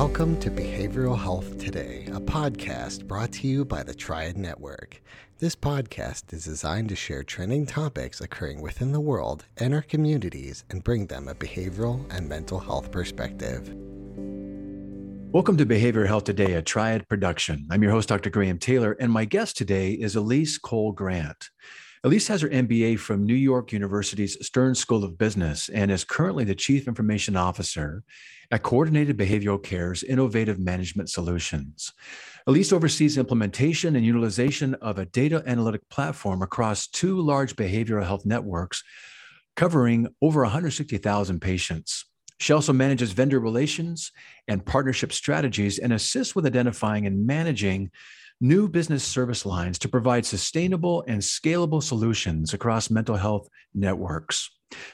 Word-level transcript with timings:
Welcome 0.00 0.40
to 0.40 0.50
Behavioral 0.50 1.22
Health 1.22 1.58
Today, 1.58 2.06
a 2.10 2.18
podcast 2.18 3.06
brought 3.06 3.32
to 3.32 3.46
you 3.46 3.66
by 3.66 3.82
the 3.82 3.92
Triad 3.92 4.38
Network. 4.38 5.02
This 5.40 5.54
podcast 5.54 6.32
is 6.32 6.46
designed 6.46 6.88
to 6.88 6.96
share 6.96 7.22
trending 7.22 7.66
topics 7.66 8.22
occurring 8.22 8.62
within 8.62 8.92
the 8.92 9.00
world 9.00 9.44
and 9.58 9.74
our 9.74 9.82
communities 9.82 10.64
and 10.70 10.82
bring 10.82 11.06
them 11.06 11.28
a 11.28 11.34
behavioral 11.34 12.02
and 12.10 12.26
mental 12.26 12.58
health 12.58 12.90
perspective. 12.90 13.74
Welcome 15.34 15.58
to 15.58 15.66
Behavioral 15.66 16.06
Health 16.06 16.24
Today, 16.24 16.54
a 16.54 16.62
Triad 16.62 17.06
production. 17.06 17.66
I'm 17.70 17.82
your 17.82 17.92
host, 17.92 18.08
Dr. 18.08 18.30
Graham 18.30 18.58
Taylor, 18.58 18.92
and 18.92 19.12
my 19.12 19.26
guest 19.26 19.58
today 19.58 19.92
is 19.92 20.16
Elise 20.16 20.56
Cole 20.56 20.92
Grant. 20.92 21.50
Elise 22.04 22.28
has 22.28 22.40
her 22.40 22.48
MBA 22.48 22.98
from 22.98 23.26
New 23.26 23.34
York 23.34 23.70
University's 23.70 24.38
Stern 24.46 24.74
School 24.74 25.04
of 25.04 25.18
Business 25.18 25.68
and 25.68 25.90
is 25.90 26.04
currently 26.04 26.44
the 26.44 26.54
Chief 26.54 26.88
Information 26.88 27.36
Officer 27.36 28.02
at 28.50 28.62
Coordinated 28.62 29.16
Behavioral 29.16 29.62
Care's 29.62 30.02
Innovative 30.02 30.58
Management 30.58 31.08
Solutions. 31.08 31.92
Elise 32.46 32.72
oversees 32.72 33.16
implementation 33.16 33.94
and 33.96 34.04
utilization 34.04 34.74
of 34.74 34.98
a 34.98 35.06
data 35.06 35.42
analytic 35.46 35.88
platform 35.88 36.42
across 36.42 36.88
two 36.88 37.20
large 37.20 37.54
behavioral 37.54 38.04
health 38.04 38.26
networks 38.26 38.82
covering 39.56 40.08
over 40.20 40.42
160,000 40.42 41.40
patients. 41.40 42.06
She 42.38 42.52
also 42.52 42.72
manages 42.72 43.12
vendor 43.12 43.38
relations 43.38 44.12
and 44.48 44.64
partnership 44.64 45.12
strategies 45.12 45.78
and 45.78 45.92
assists 45.92 46.34
with 46.34 46.46
identifying 46.46 47.06
and 47.06 47.26
managing 47.26 47.90
new 48.40 48.68
business 48.68 49.04
service 49.04 49.44
lines 49.44 49.78
to 49.80 49.88
provide 49.88 50.24
sustainable 50.24 51.04
and 51.06 51.20
scalable 51.20 51.82
solutions 51.82 52.54
across 52.54 52.88
mental 52.88 53.16
health 53.16 53.48
networks. 53.74 54.50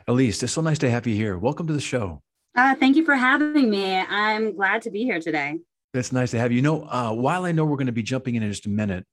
Elise, 0.08 0.42
it's 0.42 0.52
so 0.52 0.60
nice 0.60 0.78
to 0.78 0.91
have 0.91 1.06
you 1.06 1.14
here. 1.14 1.38
Welcome 1.38 1.68
to 1.68 1.72
the 1.72 1.80
show. 1.80 2.22
Uh, 2.56 2.74
thank 2.74 2.96
you 2.96 3.04
for 3.04 3.14
having 3.14 3.68
me. 3.68 3.96
I'm 3.96 4.56
glad 4.56 4.80
to 4.82 4.90
be 4.90 5.04
here 5.04 5.20
today. 5.20 5.58
It's 5.92 6.10
nice 6.10 6.30
to 6.30 6.38
have 6.38 6.50
you. 6.50 6.56
You 6.56 6.62
know, 6.62 6.84
uh, 6.84 7.12
while 7.12 7.44
I 7.44 7.52
know 7.52 7.66
we're 7.66 7.76
going 7.76 7.86
to 7.86 7.92
be 7.92 8.02
jumping 8.02 8.34
in 8.34 8.42
in 8.42 8.50
just 8.50 8.64
a 8.64 8.70
minute 8.70 9.06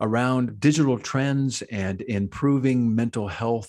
around 0.00 0.58
digital 0.58 0.98
trends 0.98 1.62
and 1.62 2.00
improving 2.00 2.92
mental 2.94 3.28
health 3.28 3.68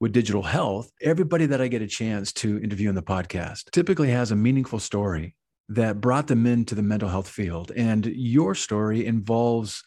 with 0.00 0.12
digital 0.12 0.42
health, 0.42 0.90
everybody 1.00 1.46
that 1.46 1.62
I 1.62 1.68
get 1.68 1.80
a 1.80 1.86
chance 1.86 2.30
to 2.34 2.62
interview 2.62 2.90
in 2.90 2.94
the 2.94 3.02
podcast 3.02 3.70
typically 3.70 4.10
has 4.10 4.32
a 4.32 4.36
meaningful 4.36 4.80
story 4.80 5.34
that 5.70 6.02
brought 6.02 6.26
them 6.26 6.46
into 6.46 6.74
the 6.74 6.82
mental 6.82 7.08
health 7.08 7.28
field. 7.28 7.72
And 7.74 8.04
your 8.04 8.54
story 8.54 9.06
involves 9.06 9.82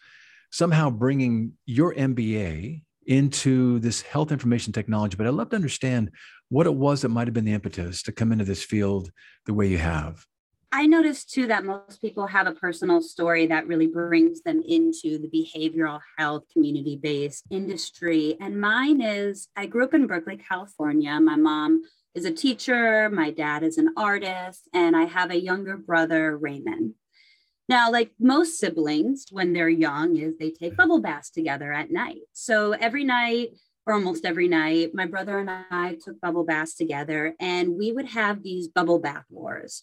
somehow 0.51 0.89
bringing 0.89 1.53
your 1.67 1.93
MBA 1.93 2.81
into 3.05 3.79
this 3.79 4.01
health 4.01 4.31
information 4.31 4.73
technology. 4.73 5.15
But 5.15 5.27
I'd 5.27 5.33
love 5.33 5.49
to 5.49 5.55
understand 5.55 6.11
what 6.49 6.67
it 6.67 6.73
was 6.73 7.01
that 7.01 7.09
might 7.09 7.27
have 7.27 7.33
been 7.33 7.45
the 7.45 7.53
impetus 7.53 8.03
to 8.03 8.11
come 8.11 8.31
into 8.31 8.45
this 8.45 8.63
field 8.63 9.11
the 9.45 9.53
way 9.53 9.67
you 9.67 9.77
have. 9.77 10.25
I 10.73 10.87
noticed 10.87 11.31
too 11.31 11.47
that 11.47 11.65
most 11.65 11.99
people 11.99 12.27
have 12.27 12.47
a 12.47 12.53
personal 12.53 13.01
story 13.01 13.45
that 13.47 13.67
really 13.67 13.87
brings 13.87 14.41
them 14.41 14.63
into 14.65 15.17
the 15.17 15.27
behavioral 15.27 15.99
health 16.17 16.43
community 16.53 16.97
based 17.01 17.43
industry. 17.49 18.37
And 18.39 18.61
mine 18.61 19.01
is 19.01 19.49
I 19.57 19.65
grew 19.65 19.83
up 19.83 19.93
in 19.93 20.07
Berkeley, 20.07 20.37
California. 20.37 21.19
My 21.19 21.35
mom 21.35 21.83
is 22.15 22.23
a 22.23 22.31
teacher, 22.31 23.09
my 23.09 23.31
dad 23.31 23.63
is 23.63 23.77
an 23.77 23.93
artist, 23.97 24.69
and 24.73 24.95
I 24.95 25.05
have 25.05 25.31
a 25.31 25.41
younger 25.41 25.77
brother, 25.77 26.37
Raymond. 26.37 26.93
Now, 27.69 27.91
like 27.91 28.11
most 28.19 28.57
siblings, 28.59 29.25
when 29.31 29.53
they're 29.53 29.69
young, 29.69 30.17
is 30.17 30.37
they 30.37 30.51
take 30.51 30.75
bubble 30.75 31.01
baths 31.01 31.29
together 31.29 31.71
at 31.71 31.91
night. 31.91 32.21
So 32.33 32.73
every 32.73 33.03
night, 33.03 33.49
or 33.85 33.93
almost 33.93 34.25
every 34.25 34.47
night, 34.47 34.91
my 34.93 35.05
brother 35.05 35.39
and 35.39 35.49
I 35.49 35.97
took 36.03 36.19
bubble 36.21 36.43
baths 36.43 36.75
together, 36.75 37.35
and 37.39 37.77
we 37.77 37.91
would 37.91 38.07
have 38.07 38.43
these 38.43 38.67
bubble 38.67 38.99
bath 38.99 39.25
wars 39.29 39.81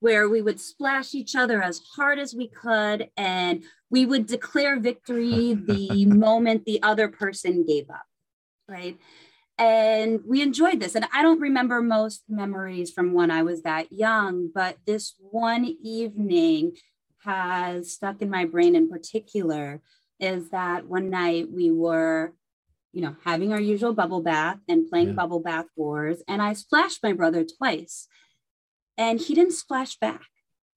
where 0.00 0.28
we 0.28 0.42
would 0.42 0.60
splash 0.60 1.14
each 1.14 1.34
other 1.34 1.62
as 1.62 1.80
hard 1.96 2.18
as 2.18 2.34
we 2.34 2.48
could, 2.48 3.08
and 3.16 3.64
we 3.90 4.04
would 4.04 4.26
declare 4.26 4.78
victory 4.78 5.54
the 5.54 6.04
moment 6.06 6.64
the 6.66 6.82
other 6.82 7.08
person 7.08 7.64
gave 7.66 7.88
up, 7.90 8.04
right? 8.68 8.98
and 9.56 10.20
we 10.26 10.42
enjoyed 10.42 10.80
this 10.80 10.96
and 10.96 11.06
i 11.12 11.22
don't 11.22 11.40
remember 11.40 11.80
most 11.80 12.24
memories 12.28 12.90
from 12.90 13.12
when 13.12 13.30
i 13.30 13.42
was 13.42 13.62
that 13.62 13.92
young 13.92 14.50
but 14.52 14.76
this 14.84 15.14
one 15.30 15.64
evening 15.80 16.72
has 17.24 17.92
stuck 17.92 18.22
in 18.22 18.30
my 18.30 18.44
brain 18.44 18.74
in 18.74 18.88
particular 18.88 19.80
is 20.20 20.50
that 20.50 20.86
one 20.86 21.10
night 21.10 21.50
we 21.50 21.70
were 21.70 22.32
you 22.92 23.02
know 23.02 23.16
having 23.24 23.52
our 23.52 23.60
usual 23.60 23.92
bubble 23.92 24.22
bath 24.22 24.58
and 24.68 24.88
playing 24.88 25.08
yeah. 25.08 25.14
bubble 25.14 25.40
bath 25.40 25.66
wars 25.76 26.22
and 26.28 26.40
i 26.40 26.52
splashed 26.52 27.02
my 27.02 27.12
brother 27.12 27.44
twice 27.44 28.06
and 28.96 29.20
he 29.20 29.34
didn't 29.34 29.52
splash 29.52 29.96
back 29.96 30.26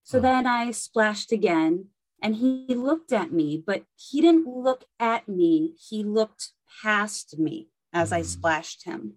so 0.03 0.17
oh. 0.17 0.21
then 0.21 0.47
i 0.47 0.71
splashed 0.71 1.31
again 1.31 1.85
and 2.21 2.37
he 2.37 2.65
looked 2.69 3.13
at 3.13 3.31
me 3.31 3.61
but 3.65 3.83
he 3.95 4.21
didn't 4.21 4.47
look 4.47 4.85
at 4.99 5.27
me 5.27 5.75
he 5.79 6.03
looked 6.03 6.51
past 6.81 7.37
me 7.37 7.69
as 7.93 8.11
I 8.11 8.21
mm. 8.21 8.25
splashed 8.25 8.85
him. 8.85 9.13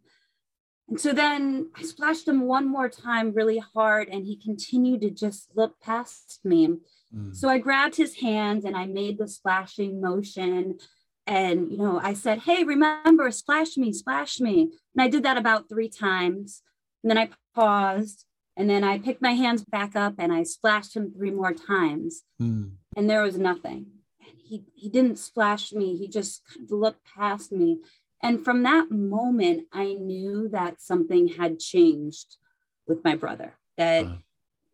And 0.88 1.00
so 1.00 1.12
then 1.12 1.70
I 1.76 1.82
splashed 1.82 2.26
him 2.26 2.40
one 2.42 2.66
more 2.66 2.88
time 2.88 3.32
really 3.32 3.58
hard, 3.58 4.08
and 4.08 4.26
he 4.26 4.36
continued 4.36 5.02
to 5.02 5.10
just 5.10 5.50
look 5.54 5.80
past 5.80 6.40
me. 6.44 6.78
Mm. 7.14 7.34
So 7.34 7.48
I 7.48 7.58
grabbed 7.58 7.96
his 7.96 8.16
hands 8.16 8.64
and 8.64 8.76
I 8.76 8.86
made 8.86 9.18
the 9.18 9.28
splashing 9.28 10.00
motion. 10.00 10.78
And, 11.26 11.70
you 11.70 11.78
know, 11.78 12.00
I 12.02 12.14
said, 12.14 12.40
Hey, 12.40 12.64
remember, 12.64 13.30
splash 13.30 13.76
me, 13.76 13.92
splash 13.92 14.40
me. 14.40 14.72
And 14.94 15.02
I 15.02 15.08
did 15.08 15.22
that 15.22 15.36
about 15.36 15.68
three 15.68 15.88
times. 15.88 16.62
And 17.02 17.10
then 17.10 17.18
I 17.18 17.30
paused 17.54 18.26
and 18.56 18.68
then 18.68 18.84
I 18.84 18.98
picked 18.98 19.22
my 19.22 19.32
hands 19.32 19.64
back 19.64 19.96
up 19.96 20.14
and 20.18 20.32
I 20.32 20.42
splashed 20.42 20.96
him 20.96 21.12
three 21.12 21.30
more 21.30 21.52
times. 21.52 22.22
Mm. 22.40 22.72
And 22.96 23.08
there 23.08 23.22
was 23.22 23.38
nothing. 23.38 23.86
And 24.20 24.36
he, 24.42 24.64
he 24.74 24.88
didn't 24.88 25.18
splash 25.18 25.72
me. 25.72 25.96
He 25.96 26.08
just 26.08 26.42
looked 26.68 27.06
past 27.16 27.52
me. 27.52 27.78
And 28.22 28.44
from 28.44 28.64
that 28.64 28.90
moment, 28.90 29.66
I 29.72 29.94
knew 29.94 30.48
that 30.50 30.82
something 30.82 31.28
had 31.28 31.58
changed 31.58 32.36
with 32.86 33.02
my 33.02 33.14
brother, 33.14 33.54
that 33.78 34.04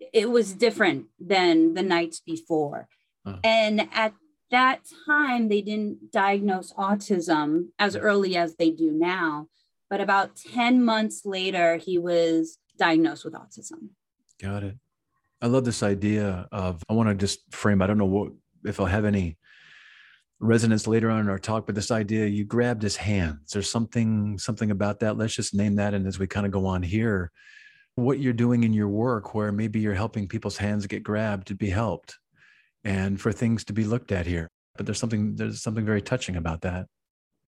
it 0.00 0.30
was 0.30 0.52
different 0.52 1.06
than 1.18 1.74
the 1.74 1.82
nights 1.82 2.20
before. 2.20 2.88
uh 3.24 3.36
And 3.44 3.88
at 3.92 4.14
that 4.50 4.80
time, 5.06 5.48
they 5.48 5.62
didn't 5.62 6.12
diagnose 6.12 6.72
autism 6.74 7.68
as 7.78 7.96
early 7.96 8.36
as 8.36 8.56
they 8.56 8.70
do 8.70 8.92
now. 8.92 9.48
But 9.90 10.00
about 10.00 10.36
10 10.36 10.84
months 10.84 11.22
later, 11.24 11.76
he 11.76 11.98
was 11.98 12.58
diagnosed 12.78 13.24
with 13.24 13.34
autism. 13.34 13.90
Got 14.40 14.62
it. 14.64 14.76
I 15.40 15.46
love 15.46 15.64
this 15.64 15.82
idea 15.82 16.48
of, 16.50 16.82
I 16.88 16.92
want 16.92 17.08
to 17.08 17.14
just 17.14 17.40
frame, 17.54 17.82
I 17.82 17.86
don't 17.86 17.98
know 17.98 18.04
what, 18.06 18.32
if 18.64 18.80
I'll 18.80 18.86
have 18.86 19.04
any 19.04 19.38
resonance 20.38 20.86
later 20.86 21.10
on 21.10 21.20
in 21.20 21.28
our 21.30 21.38
talk 21.38 21.64
but 21.64 21.74
this 21.74 21.90
idea 21.90 22.26
you 22.26 22.44
grabbed 22.44 22.82
his 22.82 22.96
hands 22.96 23.52
there's 23.52 23.70
something 23.70 24.36
something 24.38 24.70
about 24.70 25.00
that 25.00 25.16
let's 25.16 25.34
just 25.34 25.54
name 25.54 25.76
that 25.76 25.94
and 25.94 26.06
as 26.06 26.18
we 26.18 26.26
kind 26.26 26.44
of 26.44 26.52
go 26.52 26.66
on 26.66 26.82
here 26.82 27.32
what 27.96 28.20
you're 28.20 28.32
doing 28.32 28.62
in 28.62 28.72
your 28.72 28.88
work 28.88 29.34
where 29.34 29.50
maybe 29.50 29.80
you're 29.80 29.94
helping 29.94 30.28
people's 30.28 30.58
hands 30.58 30.86
get 30.86 31.02
grabbed 31.02 31.48
to 31.48 31.54
be 31.54 31.70
helped 31.70 32.18
and 32.84 33.20
for 33.20 33.32
things 33.32 33.64
to 33.64 33.72
be 33.72 33.84
looked 33.84 34.12
at 34.12 34.26
here 34.26 34.48
but 34.76 34.86
there's 34.86 34.98
something 34.98 35.34
there's 35.34 35.62
something 35.62 35.84
very 35.84 36.02
touching 36.02 36.36
about 36.36 36.60
that 36.60 36.86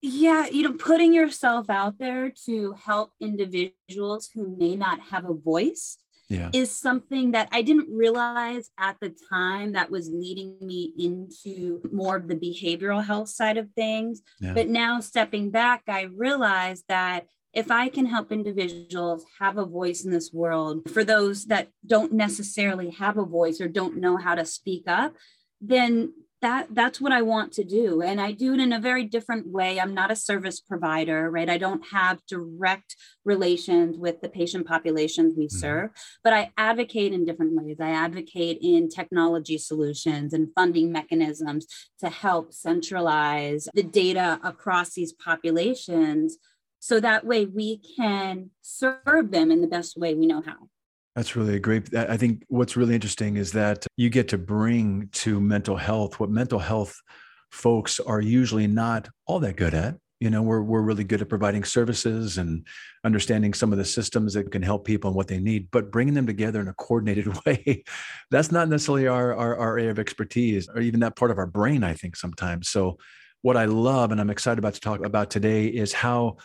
yeah 0.00 0.46
you 0.46 0.62
know 0.62 0.72
putting 0.72 1.12
yourself 1.12 1.68
out 1.68 1.98
there 1.98 2.32
to 2.46 2.72
help 2.72 3.12
individuals 3.20 4.30
who 4.34 4.56
may 4.58 4.74
not 4.74 5.00
have 5.00 5.28
a 5.28 5.34
voice 5.34 5.98
yeah. 6.28 6.50
is 6.52 6.70
something 6.70 7.32
that 7.32 7.48
I 7.52 7.62
didn't 7.62 7.88
realize 7.90 8.70
at 8.78 8.96
the 9.00 9.14
time 9.30 9.72
that 9.72 9.90
was 9.90 10.10
leading 10.10 10.56
me 10.60 10.92
into 10.98 11.80
more 11.90 12.16
of 12.16 12.28
the 12.28 12.36
behavioral 12.36 13.02
health 13.02 13.30
side 13.30 13.56
of 13.56 13.70
things. 13.70 14.20
Yeah. 14.40 14.52
But 14.52 14.68
now 14.68 15.00
stepping 15.00 15.50
back, 15.50 15.84
I 15.88 16.02
realized 16.02 16.84
that 16.88 17.26
if 17.52 17.70
I 17.70 17.88
can 17.88 18.06
help 18.06 18.30
individuals 18.30 19.24
have 19.40 19.58
a 19.58 19.64
voice 19.64 20.04
in 20.04 20.10
this 20.10 20.32
world, 20.32 20.90
for 20.90 21.04
those 21.04 21.46
that 21.46 21.68
don't 21.86 22.12
necessarily 22.12 22.90
have 22.90 23.16
a 23.16 23.24
voice 23.24 23.60
or 23.60 23.68
don't 23.68 23.96
know 23.96 24.16
how 24.16 24.34
to 24.34 24.44
speak 24.44 24.84
up, 24.86 25.14
then 25.60 26.12
that 26.40 26.68
that's 26.70 27.00
what 27.00 27.10
I 27.10 27.22
want 27.22 27.52
to 27.54 27.64
do 27.64 28.00
and 28.00 28.20
I 28.20 28.30
do 28.30 28.54
it 28.54 28.60
in 28.60 28.72
a 28.72 28.80
very 28.80 29.04
different 29.04 29.48
way. 29.48 29.80
I'm 29.80 29.94
not 29.94 30.12
a 30.12 30.16
service 30.16 30.60
provider, 30.60 31.30
right? 31.30 31.48
I 31.48 31.58
don't 31.58 31.84
have 31.88 32.24
direct 32.28 32.94
relations 33.24 33.96
with 33.98 34.20
the 34.20 34.28
patient 34.28 34.66
populations 34.66 35.34
we 35.36 35.46
mm-hmm. 35.46 35.58
serve, 35.58 35.90
but 36.22 36.32
I 36.32 36.52
advocate 36.56 37.12
in 37.12 37.24
different 37.24 37.54
ways. 37.54 37.78
I 37.80 37.90
advocate 37.90 38.58
in 38.62 38.88
technology 38.88 39.58
solutions 39.58 40.32
and 40.32 40.48
funding 40.54 40.92
mechanisms 40.92 41.66
to 42.00 42.08
help 42.08 42.52
centralize 42.52 43.68
the 43.74 43.82
data 43.82 44.38
across 44.44 44.94
these 44.94 45.12
populations 45.12 46.36
so 46.80 47.00
that 47.00 47.24
way 47.24 47.46
we 47.46 47.78
can 47.96 48.50
serve 48.62 49.30
them 49.30 49.50
in 49.50 49.60
the 49.60 49.66
best 49.66 49.96
way 49.96 50.14
we 50.14 50.26
know 50.26 50.42
how. 50.44 50.68
That's 51.16 51.34
really 51.34 51.56
a 51.56 51.58
great. 51.58 51.92
I 51.96 52.16
think 52.16 52.44
what's 52.46 52.76
really 52.76 52.94
interesting 52.94 53.38
is 53.38 53.50
that 53.52 53.84
you 53.96 54.08
get 54.08 54.28
to 54.28 54.38
bring 54.38 55.08
to 55.14 55.40
mental 55.40 55.76
health 55.76 56.20
what 56.20 56.30
mental 56.30 56.60
health 56.60 56.96
folks 57.50 57.98
are 57.98 58.20
usually 58.20 58.68
not 58.68 59.08
all 59.26 59.40
that 59.40 59.56
good 59.56 59.74
at, 59.74 59.96
You 60.20 60.30
know, 60.30 60.42
we're 60.42 60.62
we're 60.62 60.82
really 60.82 61.02
good 61.02 61.20
at 61.20 61.28
providing 61.28 61.64
services 61.64 62.38
and 62.38 62.64
understanding 63.02 63.52
some 63.52 63.72
of 63.72 63.78
the 63.78 63.84
systems 63.84 64.34
that 64.34 64.52
can 64.52 64.62
help 64.62 64.84
people 64.84 65.08
and 65.08 65.16
what 65.16 65.26
they 65.26 65.40
need, 65.40 65.72
but 65.72 65.90
bringing 65.90 66.14
them 66.14 66.26
together 66.26 66.60
in 66.60 66.68
a 66.68 66.74
coordinated 66.74 67.26
way, 67.46 67.82
that's 68.30 68.52
not 68.52 68.68
necessarily 68.68 69.08
our, 69.08 69.34
our 69.34 69.56
our 69.56 69.78
area 69.78 69.90
of 69.90 69.98
expertise 69.98 70.68
or 70.68 70.80
even 70.80 71.00
that 71.00 71.16
part 71.16 71.32
of 71.32 71.38
our 71.38 71.46
brain. 71.46 71.82
I 71.82 71.94
think 71.94 72.14
sometimes. 72.14 72.68
So, 72.68 72.98
what 73.42 73.56
I 73.56 73.64
love 73.64 74.12
and 74.12 74.20
I'm 74.20 74.30
excited 74.30 74.60
about 74.60 74.74
to 74.74 74.80
talk 74.80 75.04
about 75.04 75.30
today 75.30 75.66
is 75.66 75.92
how 75.92 76.36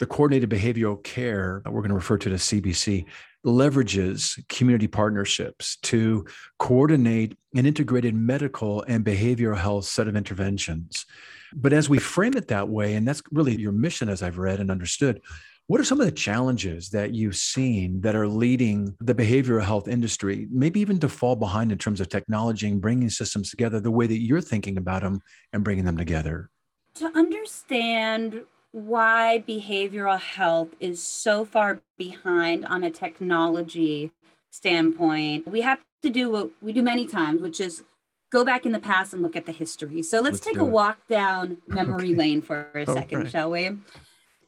the 0.00 0.06
coordinated 0.06 0.50
behavioral 0.50 1.02
care 1.04 1.60
that 1.64 1.70
we're 1.70 1.82
going 1.82 1.90
to 1.90 1.94
refer 1.94 2.18
to 2.18 2.32
as 2.32 2.42
CBC 2.42 3.04
leverages 3.46 4.42
community 4.48 4.86
partnerships 4.86 5.76
to 5.76 6.26
coordinate 6.58 7.36
an 7.54 7.66
integrated 7.66 8.14
medical 8.14 8.82
and 8.82 9.04
behavioral 9.04 9.56
health 9.56 9.84
set 9.84 10.08
of 10.08 10.16
interventions. 10.16 11.06
But 11.54 11.72
as 11.72 11.88
we 11.88 11.98
frame 11.98 12.34
it 12.34 12.48
that 12.48 12.68
way, 12.68 12.94
and 12.94 13.06
that's 13.06 13.22
really 13.30 13.58
your 13.58 13.72
mission, 13.72 14.08
as 14.08 14.22
I've 14.22 14.38
read 14.38 14.58
and 14.58 14.70
understood, 14.70 15.20
what 15.66 15.80
are 15.80 15.84
some 15.84 16.00
of 16.00 16.06
the 16.06 16.12
challenges 16.12 16.88
that 16.90 17.14
you've 17.14 17.36
seen 17.36 18.00
that 18.00 18.16
are 18.16 18.26
leading 18.26 18.96
the 19.00 19.14
behavioral 19.14 19.62
health 19.62 19.86
industry, 19.86 20.48
maybe 20.50 20.80
even 20.80 20.98
to 21.00 21.08
fall 21.08 21.36
behind 21.36 21.72
in 21.72 21.78
terms 21.78 22.00
of 22.00 22.08
technology 22.08 22.68
and 22.68 22.80
bringing 22.80 23.10
systems 23.10 23.50
together 23.50 23.80
the 23.80 23.90
way 23.90 24.06
that 24.06 24.20
you're 24.20 24.40
thinking 24.40 24.78
about 24.78 25.02
them 25.02 25.20
and 25.52 25.62
bringing 25.62 25.84
them 25.84 25.96
together? 25.96 26.50
To 26.96 27.06
understand 27.14 28.42
why 28.72 29.42
behavioral 29.46 30.20
health 30.20 30.74
is 30.78 31.02
so 31.02 31.44
far 31.44 31.80
behind 31.98 32.64
on 32.66 32.84
a 32.84 32.90
technology 32.90 34.12
standpoint. 34.50 35.46
We 35.46 35.62
have 35.62 35.80
to 36.02 36.10
do 36.10 36.30
what 36.30 36.50
we 36.60 36.72
do 36.72 36.82
many 36.82 37.06
times, 37.06 37.40
which 37.40 37.60
is 37.60 37.82
go 38.30 38.44
back 38.44 38.64
in 38.64 38.72
the 38.72 38.78
past 38.78 39.12
and 39.12 39.22
look 39.22 39.36
at 39.36 39.46
the 39.46 39.52
history. 39.52 40.02
So 40.02 40.18
let's, 40.18 40.34
let's 40.34 40.40
take 40.40 40.58
a 40.58 40.64
walk 40.64 40.98
down 41.08 41.58
memory 41.66 42.10
okay. 42.10 42.14
lane 42.14 42.42
for 42.42 42.68
a 42.74 42.86
second, 42.86 43.18
right. 43.18 43.30
shall 43.30 43.50
we? 43.50 43.70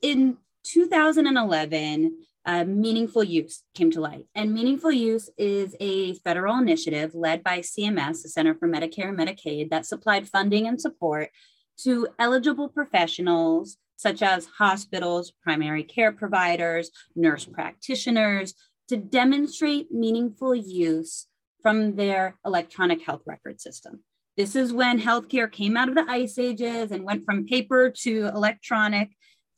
In 0.00 0.38
2011, 0.64 2.16
uh, 2.44 2.64
meaningful 2.64 3.22
use 3.22 3.62
came 3.75 3.90
to 3.90 4.00
light. 4.00 4.26
And 4.34 4.52
meaningful 4.52 4.92
use 4.92 5.30
is 5.36 5.76
a 5.80 6.14
federal 6.14 6.58
initiative 6.58 7.14
led 7.14 7.42
by 7.42 7.60
CMS, 7.60 8.22
the 8.22 8.28
Center 8.28 8.54
for 8.54 8.68
Medicare 8.68 9.08
and 9.08 9.18
Medicaid, 9.18 9.70
that 9.70 9.86
supplied 9.86 10.28
funding 10.28 10.66
and 10.66 10.80
support 10.80 11.30
to 11.78 12.08
eligible 12.18 12.68
professionals 12.68 13.78
such 14.02 14.20
as 14.20 14.49
hospitals, 14.58 15.32
primary 15.43 15.84
care 15.84 16.12
providers, 16.12 16.90
nurse 17.14 17.44
practitioners, 17.44 18.54
to 18.88 18.96
demonstrate 18.96 19.93
meaningful 19.93 20.54
use 20.54 21.28
from 21.62 21.94
their 21.94 22.37
electronic 22.44 23.00
health 23.02 23.22
record 23.25 23.60
system. 23.60 24.00
This 24.37 24.56
is 24.56 24.72
when 24.72 25.00
healthcare 25.00 25.50
came 25.50 25.76
out 25.76 25.88
of 25.88 25.94
the 25.94 26.04
ice 26.08 26.38
ages 26.38 26.90
and 26.90 27.04
went 27.04 27.25
from 27.25 27.46
paper 27.46 27.90
to 28.02 28.26
electronic. 28.34 29.10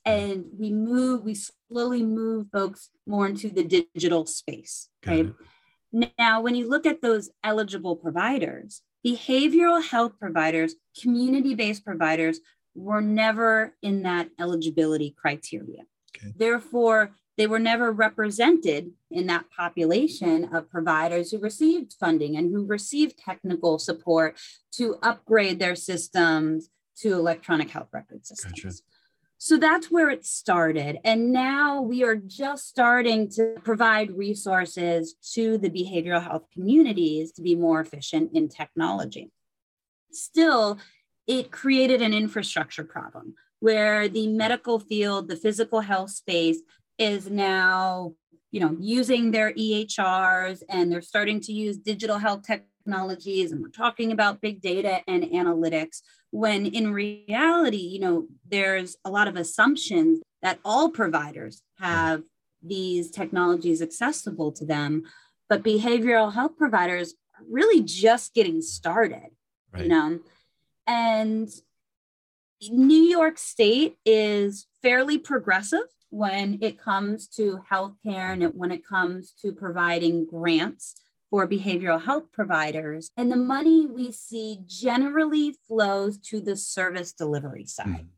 And 0.04 0.44
we 0.58 0.70
move, 0.70 1.22
we 1.22 1.34
slowly 1.70 2.02
move 2.02 2.48
folks 2.52 2.90
more 3.06 3.26
into 3.26 3.48
the 3.48 3.64
digital 3.64 4.26
space, 4.26 4.90
right? 5.06 5.32
Now, 6.18 6.42
when 6.42 6.54
you 6.54 6.68
look 6.68 6.84
at 6.84 7.00
those 7.00 7.30
eligible 7.42 7.96
providers, 7.96 8.82
behavioral 9.06 9.82
health 9.82 10.18
providers, 10.18 10.74
community 11.00 11.54
based 11.54 11.84
providers 11.84 12.40
were 12.74 13.00
never 13.00 13.74
in 13.82 14.02
that 14.02 14.30
eligibility 14.38 15.14
criteria. 15.16 15.82
Okay. 16.16 16.32
Therefore, 16.36 17.14
they 17.36 17.46
were 17.46 17.58
never 17.58 17.90
represented 17.90 18.92
in 19.10 19.26
that 19.26 19.50
population 19.50 20.54
of 20.54 20.70
providers 20.70 21.30
who 21.30 21.38
received 21.38 21.96
funding 21.98 22.36
and 22.36 22.52
who 22.52 22.64
received 22.64 23.18
technical 23.18 23.78
support 23.78 24.36
to 24.72 24.96
upgrade 25.02 25.58
their 25.58 25.74
systems 25.74 26.70
to 26.98 27.14
electronic 27.14 27.70
health 27.70 27.88
record 27.92 28.24
systems. 28.24 28.62
Gotcha. 28.62 28.76
So 29.38 29.58
that's 29.58 29.90
where 29.90 30.10
it 30.10 30.24
started. 30.24 30.98
And 31.04 31.32
now 31.32 31.82
we 31.82 32.04
are 32.04 32.16
just 32.16 32.68
starting 32.68 33.28
to 33.32 33.56
provide 33.62 34.16
resources 34.16 35.16
to 35.34 35.58
the 35.58 35.68
behavioral 35.68 36.22
health 36.22 36.44
communities 36.52 37.32
to 37.32 37.42
be 37.42 37.56
more 37.56 37.80
efficient 37.80 38.30
in 38.32 38.48
technology. 38.48 39.32
Still, 40.12 40.78
it 41.26 41.50
created 41.50 42.02
an 42.02 42.14
infrastructure 42.14 42.84
problem 42.84 43.34
where 43.60 44.08
the 44.08 44.28
medical 44.28 44.78
field, 44.78 45.28
the 45.28 45.36
physical 45.36 45.80
health 45.80 46.10
space 46.10 46.58
is 46.98 47.30
now, 47.30 48.12
you 48.50 48.60
know, 48.60 48.76
using 48.78 49.30
their 49.30 49.52
EHRs 49.52 50.62
and 50.68 50.92
they're 50.92 51.00
starting 51.00 51.40
to 51.40 51.52
use 51.52 51.78
digital 51.78 52.18
health 52.18 52.42
technologies 52.46 53.52
and 53.52 53.62
we're 53.62 53.70
talking 53.70 54.12
about 54.12 54.40
big 54.40 54.60
data 54.60 55.00
and 55.08 55.24
analytics 55.24 56.02
when 56.30 56.66
in 56.66 56.92
reality, 56.92 57.76
you 57.76 58.00
know, 58.00 58.26
there's 58.48 58.96
a 59.04 59.10
lot 59.10 59.28
of 59.28 59.36
assumptions 59.36 60.20
that 60.42 60.58
all 60.64 60.90
providers 60.90 61.62
have 61.78 62.22
these 62.62 63.10
technologies 63.10 63.80
accessible 63.80 64.52
to 64.52 64.64
them, 64.64 65.04
but 65.48 65.62
behavioral 65.62 66.32
health 66.32 66.56
providers 66.56 67.14
are 67.38 67.44
really 67.48 67.82
just 67.82 68.34
getting 68.34 68.60
started. 68.60 69.28
Right. 69.72 69.84
You 69.84 69.88
know, 69.88 70.18
and 70.86 71.48
New 72.70 73.02
York 73.02 73.38
State 73.38 73.96
is 74.04 74.66
fairly 74.82 75.18
progressive 75.18 75.86
when 76.10 76.58
it 76.62 76.78
comes 76.78 77.26
to 77.26 77.60
healthcare 77.70 78.32
and 78.32 78.44
when 78.54 78.70
it 78.70 78.86
comes 78.86 79.32
to 79.42 79.52
providing 79.52 80.24
grants 80.24 80.94
for 81.30 81.48
behavioral 81.48 82.00
health 82.00 82.30
providers. 82.32 83.10
And 83.16 83.30
the 83.30 83.36
money 83.36 83.86
we 83.86 84.12
see 84.12 84.60
generally 84.66 85.56
flows 85.66 86.16
to 86.18 86.40
the 86.40 86.56
service 86.56 87.12
delivery 87.12 87.66
side. 87.66 87.86
Mm. 87.86 88.08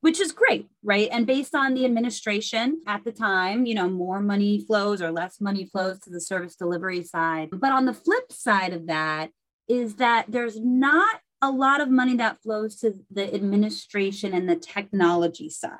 Which 0.00 0.20
is 0.20 0.32
great, 0.32 0.68
right? 0.82 1.08
And 1.10 1.26
based 1.26 1.54
on 1.54 1.72
the 1.72 1.86
administration 1.86 2.82
at 2.86 3.04
the 3.04 3.12
time, 3.12 3.64
you 3.64 3.74
know, 3.74 3.88
more 3.88 4.20
money 4.20 4.60
flows 4.60 5.00
or 5.00 5.10
less 5.10 5.40
money 5.40 5.64
flows 5.64 5.98
to 6.00 6.10
the 6.10 6.20
service 6.20 6.56
delivery 6.56 7.02
side. 7.02 7.48
But 7.52 7.72
on 7.72 7.86
the 7.86 7.94
flip 7.94 8.30
side 8.30 8.74
of 8.74 8.86
that 8.86 9.30
is 9.66 9.96
that 9.96 10.26
there's 10.28 10.60
not 10.60 11.20
a 11.44 11.50
lot 11.50 11.80
of 11.80 11.90
money 11.90 12.16
that 12.16 12.42
flows 12.42 12.76
to 12.76 12.94
the 13.10 13.32
administration 13.34 14.34
and 14.34 14.48
the 14.48 14.56
technology 14.56 15.48
side. 15.48 15.78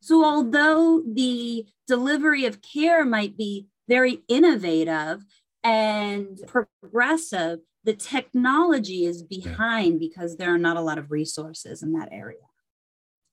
So, 0.00 0.24
although 0.24 1.02
the 1.06 1.66
delivery 1.86 2.44
of 2.44 2.62
care 2.62 3.04
might 3.04 3.36
be 3.36 3.66
very 3.88 4.22
innovative 4.28 5.24
and 5.64 6.38
progressive, 6.46 7.60
the 7.84 7.94
technology 7.94 9.04
is 9.04 9.22
behind 9.22 9.94
yeah. 9.94 10.08
because 10.08 10.36
there 10.36 10.52
are 10.52 10.58
not 10.58 10.76
a 10.76 10.80
lot 10.80 10.98
of 10.98 11.10
resources 11.10 11.82
in 11.82 11.92
that 11.92 12.08
area. 12.12 12.38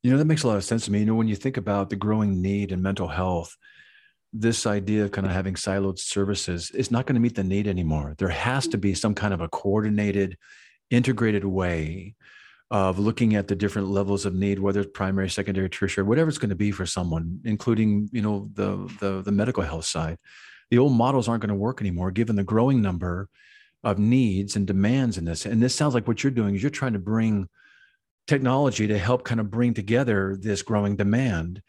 You 0.04 0.12
know, 0.12 0.18
that 0.18 0.26
makes 0.26 0.44
a 0.44 0.48
lot 0.48 0.58
of 0.58 0.64
sense 0.64 0.86
to 0.86 0.92
me. 0.92 1.00
You 1.00 1.06
know, 1.06 1.16
when 1.16 1.28
you 1.28 1.36
think 1.36 1.58
about 1.58 1.90
the 1.90 1.96
growing 1.96 2.42
need 2.42 2.72
in 2.72 2.82
mental 2.82 3.08
health, 3.08 3.56
this 4.34 4.66
idea 4.66 5.06
of 5.06 5.12
kind 5.12 5.28
of 5.28 5.34
having 5.34 5.54
siloed 5.54 6.00
services 6.00 6.72
is 6.72 6.92
not 6.92 7.06
going 7.06 7.16
to 7.16 7.22
meet 7.22 7.36
the 7.36 7.44
need 7.44 7.68
anymore. 7.68 8.16
There 8.18 8.30
has 8.30 8.68
mm. 8.68 8.72
to 8.72 8.78
be 8.78 8.96
some 8.96 9.14
kind 9.14 9.34
of 9.34 9.42
a 9.42 9.48
coordinated 9.48 10.38
integrated 10.94 11.44
way 11.44 12.16
of 12.72 12.98
looking 12.98 13.36
at 13.36 13.48
the 13.48 13.56
different 13.56 13.88
levels 13.90 14.26
of 14.26 14.34
need, 14.34 14.60
whether 14.60 14.82
it's 14.82 14.92
primary, 14.94 15.30
secondary, 15.30 15.70
tertiary, 15.70 16.08
whatever 16.08 16.30
it's 16.30 16.38
going 16.38 16.50
to 16.50 16.56
be 16.56 16.72
for 16.72 16.86
someone, 16.86 17.40
including 17.44 18.10
you 18.12 18.22
know 18.22 18.50
the 18.54 18.90
the, 19.00 19.22
the 19.22 19.32
medical 19.32 19.64
health 19.64 19.86
side. 19.86 20.18
The 20.72 20.78
old 20.80 20.94
models 20.94 21.28
aren't 21.28 21.42
going 21.42 21.50
to 21.50 21.56
work 21.56 21.82
anymore, 21.82 22.12
given 22.12 22.36
the 22.36 22.44
growing 22.44 22.82
number 22.82 23.30
of 23.84 24.00
needs 24.00 24.56
and 24.56 24.66
demands 24.66 25.18
in 25.18 25.26
this. 25.26 25.46
And 25.46 25.62
this 25.62 25.76
sounds 25.76 25.94
like 25.94 26.08
what 26.08 26.24
you're 26.24 26.32
doing 26.32 26.56
is 26.56 26.64
you're 26.64 26.70
trying 26.72 26.94
to 26.94 27.00
bring 27.00 27.50
technology 28.28 28.88
to 28.88 28.98
help 28.98 29.24
kind 29.24 29.40
of 29.40 29.52
bring 29.52 29.74
together 29.74 30.38
this 30.40 30.62
growing 30.62 30.96
demand. 30.96 31.62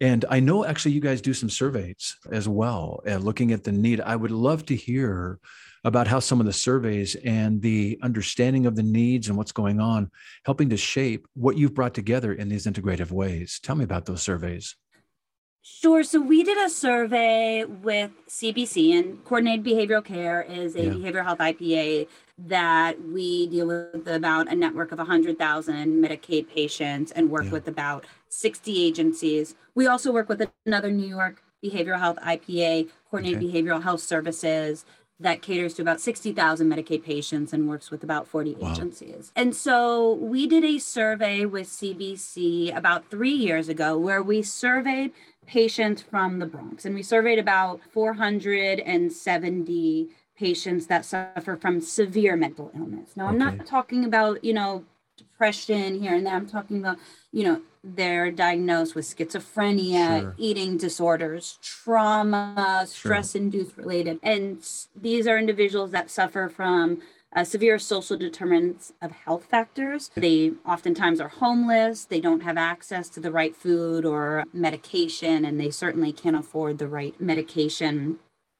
And 0.00 0.24
I 0.30 0.40
know 0.40 0.64
actually 0.64 0.92
you 0.92 1.00
guys 1.00 1.20
do 1.20 1.34
some 1.34 1.50
surveys 1.50 2.16
as 2.30 2.48
well, 2.48 3.02
uh, 3.06 3.16
looking 3.16 3.52
at 3.52 3.64
the 3.64 3.72
need. 3.72 4.00
I 4.00 4.14
would 4.14 4.30
love 4.30 4.64
to 4.66 4.76
hear 4.76 5.40
about 5.86 6.08
how 6.08 6.18
some 6.18 6.40
of 6.40 6.46
the 6.46 6.52
surveys 6.52 7.14
and 7.24 7.62
the 7.62 7.96
understanding 8.02 8.66
of 8.66 8.74
the 8.74 8.82
needs 8.82 9.28
and 9.28 9.38
what's 9.38 9.52
going 9.52 9.80
on 9.80 10.10
helping 10.44 10.68
to 10.68 10.76
shape 10.76 11.28
what 11.34 11.56
you've 11.56 11.74
brought 11.74 11.94
together 11.94 12.32
in 12.32 12.48
these 12.48 12.66
integrative 12.66 13.12
ways. 13.12 13.60
Tell 13.62 13.76
me 13.76 13.84
about 13.84 14.04
those 14.04 14.20
surveys. 14.20 14.74
Sure. 15.62 16.02
So 16.02 16.20
we 16.20 16.42
did 16.42 16.58
a 16.58 16.68
survey 16.68 17.64
with 17.64 18.10
CBC, 18.28 18.98
and 18.98 19.24
Coordinated 19.24 19.64
Behavioral 19.64 20.04
Care 20.04 20.42
is 20.42 20.74
a 20.74 20.84
yeah. 20.84 20.90
behavioral 20.90 21.24
health 21.24 21.38
IPA 21.38 22.08
that 22.38 23.02
we 23.02 23.46
deal 23.46 23.68
with 23.68 24.08
about 24.08 24.50
a 24.50 24.56
network 24.56 24.90
of 24.90 24.98
100,000 24.98 26.04
Medicaid 26.04 26.48
patients 26.48 27.12
and 27.12 27.30
work 27.30 27.44
yeah. 27.44 27.50
with 27.50 27.68
about 27.68 28.04
60 28.28 28.84
agencies. 28.84 29.54
We 29.74 29.86
also 29.86 30.12
work 30.12 30.28
with 30.28 30.48
another 30.66 30.90
New 30.90 31.06
York 31.06 31.42
behavioral 31.64 31.98
health 31.98 32.18
IPA, 32.24 32.90
Coordinated 33.10 33.42
okay. 33.42 33.62
Behavioral 33.62 33.82
Health 33.82 34.00
Services, 34.00 34.84
that 35.18 35.40
caters 35.40 35.72
to 35.74 35.82
about 35.82 36.00
60,000 36.00 36.70
Medicaid 36.70 37.02
patients 37.02 37.52
and 37.52 37.68
works 37.68 37.90
with 37.90 38.02
about 38.02 38.26
40 38.28 38.54
wow. 38.54 38.72
agencies. 38.72 39.32
And 39.34 39.56
so 39.56 40.12
we 40.14 40.46
did 40.46 40.64
a 40.64 40.78
survey 40.78 41.44
with 41.46 41.68
CBC 41.68 42.76
about 42.76 43.10
three 43.10 43.32
years 43.32 43.68
ago 43.68 43.96
where 43.96 44.22
we 44.22 44.42
surveyed 44.42 45.12
patients 45.46 46.02
from 46.02 46.38
the 46.38 46.46
Bronx 46.46 46.84
and 46.84 46.94
we 46.94 47.02
surveyed 47.02 47.38
about 47.38 47.80
470 47.92 50.08
patients 50.36 50.86
that 50.88 51.06
suffer 51.06 51.56
from 51.56 51.80
severe 51.80 52.36
mental 52.36 52.70
illness. 52.76 53.16
Now, 53.16 53.28
I'm 53.28 53.38
not 53.38 53.64
talking 53.64 54.04
about, 54.04 54.44
you 54.44 54.52
know, 54.52 54.84
depression 55.16 56.00
here 56.00 56.14
and 56.14 56.26
there. 56.26 56.34
I'm 56.34 56.48
talking 56.48 56.78
about, 56.78 56.98
you 57.32 57.44
know, 57.44 57.60
they're 57.82 58.30
diagnosed 58.30 58.94
with 58.94 59.04
schizophrenia, 59.04 60.20
sure. 60.20 60.34
eating 60.38 60.76
disorders, 60.76 61.58
trauma, 61.62 62.84
stress 62.88 63.34
induced 63.34 63.76
related. 63.76 64.18
And 64.22 64.66
these 65.00 65.26
are 65.26 65.38
individuals 65.38 65.92
that 65.92 66.10
suffer 66.10 66.48
from 66.48 67.02
uh, 67.34 67.44
severe 67.44 67.78
social 67.78 68.16
determinants 68.16 68.92
of 69.02 69.12
health 69.12 69.44
factors. 69.44 70.10
They 70.16 70.52
oftentimes 70.66 71.20
are 71.20 71.28
homeless, 71.28 72.04
they 72.06 72.20
don't 72.20 72.40
have 72.40 72.56
access 72.56 73.08
to 73.10 73.20
the 73.20 73.30
right 73.30 73.54
food 73.54 74.04
or 74.04 74.44
medication, 74.52 75.44
and 75.44 75.60
they 75.60 75.70
certainly 75.70 76.12
can't 76.12 76.36
afford 76.36 76.78
the 76.78 76.88
right 76.88 77.20
medication. 77.20 78.18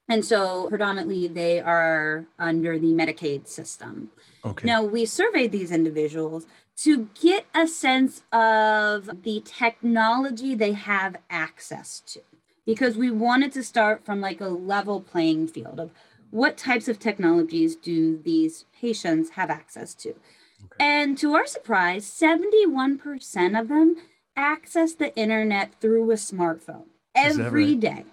And 0.09 0.23
so, 0.23 0.69
predominantly, 0.69 1.27
they 1.27 1.59
are 1.59 2.25
under 2.39 2.79
the 2.79 2.93
Medicaid 2.93 3.47
system. 3.47 4.11
Okay. 4.45 4.65
Now, 4.65 4.81
we 4.81 5.05
surveyed 5.05 5.51
these 5.51 5.71
individuals 5.71 6.47
to 6.77 7.09
get 7.19 7.45
a 7.53 7.67
sense 7.67 8.23
of 8.31 9.23
the 9.23 9.41
technology 9.43 10.55
they 10.55 10.73
have 10.73 11.17
access 11.29 11.99
to 12.01 12.21
because 12.65 12.95
we 12.95 13.09
wanted 13.09 13.51
to 13.53 13.63
start 13.63 14.05
from 14.05 14.21
like 14.21 14.39
a 14.39 14.47
level 14.47 15.01
playing 15.01 15.47
field 15.47 15.79
of 15.79 15.91
what 16.29 16.57
types 16.57 16.87
of 16.87 16.99
technologies 16.99 17.75
do 17.75 18.17
these 18.17 18.65
patients 18.79 19.31
have 19.31 19.49
access 19.49 19.93
to? 19.95 20.09
Okay. 20.09 20.77
And 20.79 21.17
to 21.19 21.33
our 21.33 21.47
surprise, 21.47 22.05
71% 22.05 23.59
of 23.59 23.67
them 23.69 23.95
access 24.35 24.93
the 24.93 25.15
internet 25.15 25.73
through 25.79 26.11
a 26.11 26.15
smartphone 26.15 26.85
every 27.15 27.71
right? 27.71 27.79
day. 27.79 28.05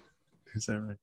Is 0.55 0.65
that 0.65 0.79
right? 0.79 0.97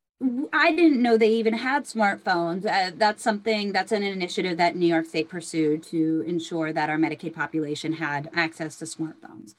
I 0.53 0.73
didn't 0.73 1.03
know 1.03 1.17
they 1.17 1.31
even 1.31 1.55
had 1.55 1.85
smartphones. 1.85 2.65
Uh, 2.65 2.93
that's 2.97 3.23
something 3.23 3.73
that's 3.73 3.91
an 3.91 4.03
initiative 4.03 4.57
that 4.59 4.77
New 4.77 4.87
York 4.87 5.07
State 5.07 5.29
pursued 5.29 5.83
to 5.85 6.25
ensure 6.27 6.73
that 6.73 6.89
our 6.89 6.97
Medicaid 6.97 7.35
population 7.35 7.95
had 7.95 8.31
access 8.33 8.77
to 8.77 8.85
smartphones. 8.85 9.55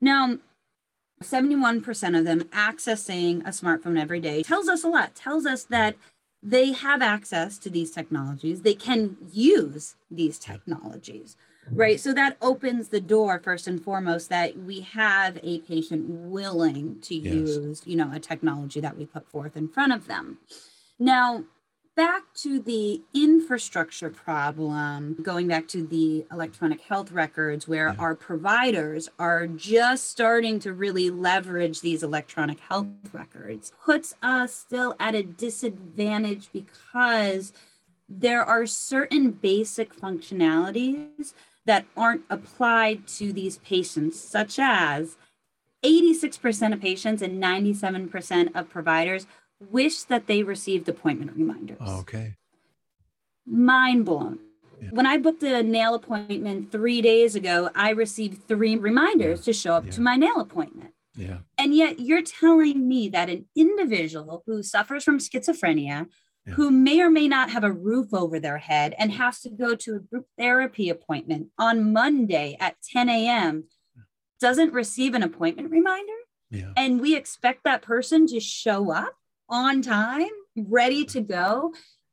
Now, 0.00 0.38
71% 1.22 2.18
of 2.18 2.24
them 2.24 2.42
accessing 2.44 3.40
a 3.46 3.50
smartphone 3.50 3.98
every 3.98 4.20
day 4.20 4.42
tells 4.42 4.68
us 4.68 4.84
a 4.84 4.88
lot, 4.88 5.14
tells 5.14 5.46
us 5.46 5.64
that 5.64 5.96
they 6.42 6.72
have 6.72 7.00
access 7.00 7.56
to 7.58 7.70
these 7.70 7.90
technologies, 7.90 8.60
they 8.60 8.74
can 8.74 9.16
use 9.32 9.94
these 10.10 10.38
technologies, 10.38 11.36
right? 11.70 12.00
So 12.00 12.12
that 12.14 12.36
opens 12.40 12.88
the 12.88 13.00
door, 13.00 13.40
first 13.42 13.66
and 13.66 13.82
foremost, 13.82 14.28
that 14.30 14.56
we 14.56 14.80
have 14.80 15.38
a 15.42 15.60
patient 15.60 16.08
willing 16.08 17.00
to 17.02 17.14
yes. 17.14 17.34
use, 17.34 17.82
you 17.84 17.96
know, 17.96 18.10
a 18.12 18.20
technology 18.20 18.80
that 18.80 18.96
we 18.96 19.06
put 19.06 19.28
forth 19.28 19.56
in 19.56 19.68
front 19.68 19.92
of 19.92 20.06
them. 20.06 20.38
Now, 20.98 21.44
back 21.96 22.22
to 22.34 22.58
the 22.58 23.02
infrastructure 23.14 24.10
problem, 24.10 25.16
going 25.22 25.46
back 25.46 25.68
to 25.68 25.86
the 25.86 26.26
electronic 26.30 26.80
health 26.80 27.12
records, 27.12 27.68
where 27.68 27.88
yeah. 27.88 27.96
our 27.98 28.14
providers 28.14 29.08
are 29.18 29.46
just 29.46 30.10
starting 30.10 30.58
to 30.60 30.72
really 30.72 31.10
leverage 31.10 31.80
these 31.80 32.02
electronic 32.02 32.60
health 32.60 32.86
records, 33.12 33.72
puts 33.84 34.14
us 34.22 34.54
still 34.54 34.96
at 34.98 35.14
a 35.14 35.22
disadvantage 35.22 36.48
because 36.52 37.52
there 38.08 38.44
are 38.44 38.66
certain 38.66 39.30
basic 39.30 39.94
functionalities 39.94 41.32
that 41.66 41.86
aren't 41.96 42.22
applied 42.28 43.06
to 43.06 43.32
these 43.32 43.58
patients, 43.58 44.20
such 44.20 44.58
as 44.58 45.16
86% 45.84 46.72
of 46.72 46.80
patients 46.80 47.22
and 47.22 47.42
97% 47.42 48.54
of 48.54 48.68
providers 48.68 49.26
wish 49.60 50.02
that 50.04 50.26
they 50.26 50.42
received 50.42 50.88
appointment 50.88 51.32
reminders. 51.36 51.80
Okay. 51.80 52.34
Mind 53.46 54.04
blown. 54.04 54.38
Yeah. 54.80 54.90
When 54.90 55.06
I 55.06 55.18
booked 55.18 55.42
a 55.42 55.62
nail 55.62 55.94
appointment 55.94 56.72
three 56.72 57.00
days 57.00 57.34
ago, 57.34 57.70
I 57.74 57.90
received 57.90 58.48
three 58.48 58.76
reminders 58.76 59.40
yeah. 59.40 59.44
to 59.44 59.52
show 59.52 59.74
up 59.74 59.86
yeah. 59.86 59.92
to 59.92 60.00
my 60.00 60.16
nail 60.16 60.40
appointment. 60.40 60.92
Yeah. 61.16 61.38
And 61.58 61.74
yet 61.74 62.00
you're 62.00 62.22
telling 62.22 62.88
me 62.88 63.08
that 63.10 63.30
an 63.30 63.46
individual 63.54 64.42
who 64.46 64.62
suffers 64.62 65.04
from 65.04 65.18
schizophrenia, 65.18 66.08
who 66.46 66.70
may 66.70 67.00
or 67.00 67.10
may 67.10 67.26
not 67.26 67.50
have 67.50 67.64
a 67.64 67.72
roof 67.72 68.12
over 68.12 68.38
their 68.38 68.58
head 68.58 68.94
and 68.98 69.12
mm. 69.12 69.16
has 69.16 69.40
to 69.40 69.50
go 69.50 69.74
to 69.74 69.96
a 69.96 70.00
group 70.00 70.26
therapy 70.38 70.90
appointment 70.90 71.48
on 71.58 71.92
Monday 71.92 72.56
at 72.60 72.76
10 72.92 73.08
a.m., 73.08 73.64
doesn't 74.40 74.72
receive 74.72 75.14
an 75.14 75.22
appointment 75.22 75.70
reminder? 75.70 76.12
Yeah. 76.50 76.72
And 76.76 77.00
we 77.00 77.16
expect 77.16 77.64
that 77.64 77.82
person 77.82 78.26
to 78.26 78.40
show 78.40 78.92
up 78.92 79.14
on 79.48 79.80
time, 79.80 80.28
ready 80.56 81.04
to 81.06 81.20
go, 81.20 81.72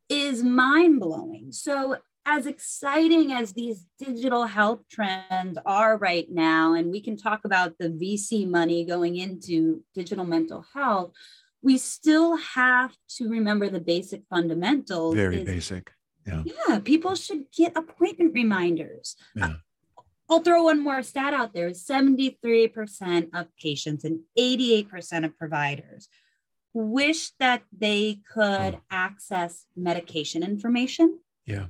is 0.10 0.44
mind 0.44 1.00
blowing. 1.00 1.52
So, 1.52 1.98
as 2.24 2.46
exciting 2.46 3.32
as 3.32 3.54
these 3.54 3.88
digital 3.98 4.46
health 4.46 4.82
trends 4.90 5.58
are 5.66 5.98
right 5.98 6.28
now, 6.30 6.76
and 6.76 6.92
we 6.92 7.02
can 7.02 7.18
talk 7.18 7.46
about 7.46 7.80
the 7.80 7.90
VC 7.90 8.48
money 8.48 8.86
going 8.86 9.16
into 9.16 9.84
digital 9.96 10.24
mental 10.24 10.64
health, 10.74 11.14
we 11.62 11.78
still 11.78 12.38
have 12.38 12.96
to 13.18 13.30
remember 13.30 13.70
the 13.70 13.80
basic 13.80 14.24
fundamentals. 14.30 15.16
Very 15.16 15.42
is, 15.42 15.46
basic. 15.46 15.92
Yeah. 16.26 16.44
Yeah. 16.46 16.80
People 16.80 17.16
should 17.16 17.46
get 17.56 17.78
appointment 17.78 18.34
reminders. 18.34 19.16
Yeah. 19.36 19.54
I'll 20.30 20.42
throw 20.42 20.64
one 20.64 20.82
more 20.82 21.04
stat 21.04 21.34
out 21.34 21.54
there 21.54 21.72
73% 21.72 23.30
of 23.34 23.48
patients 23.62 24.06
and 24.06 24.22
88% 24.38 25.26
of 25.26 25.38
providers 25.38 26.08
wish 26.74 27.32
that 27.40 27.64
they 27.78 28.22
could 28.34 28.76
oh. 28.76 28.82
access 28.90 29.66
medication 29.76 30.42
information. 30.42 31.20
Yeah. 31.46 31.66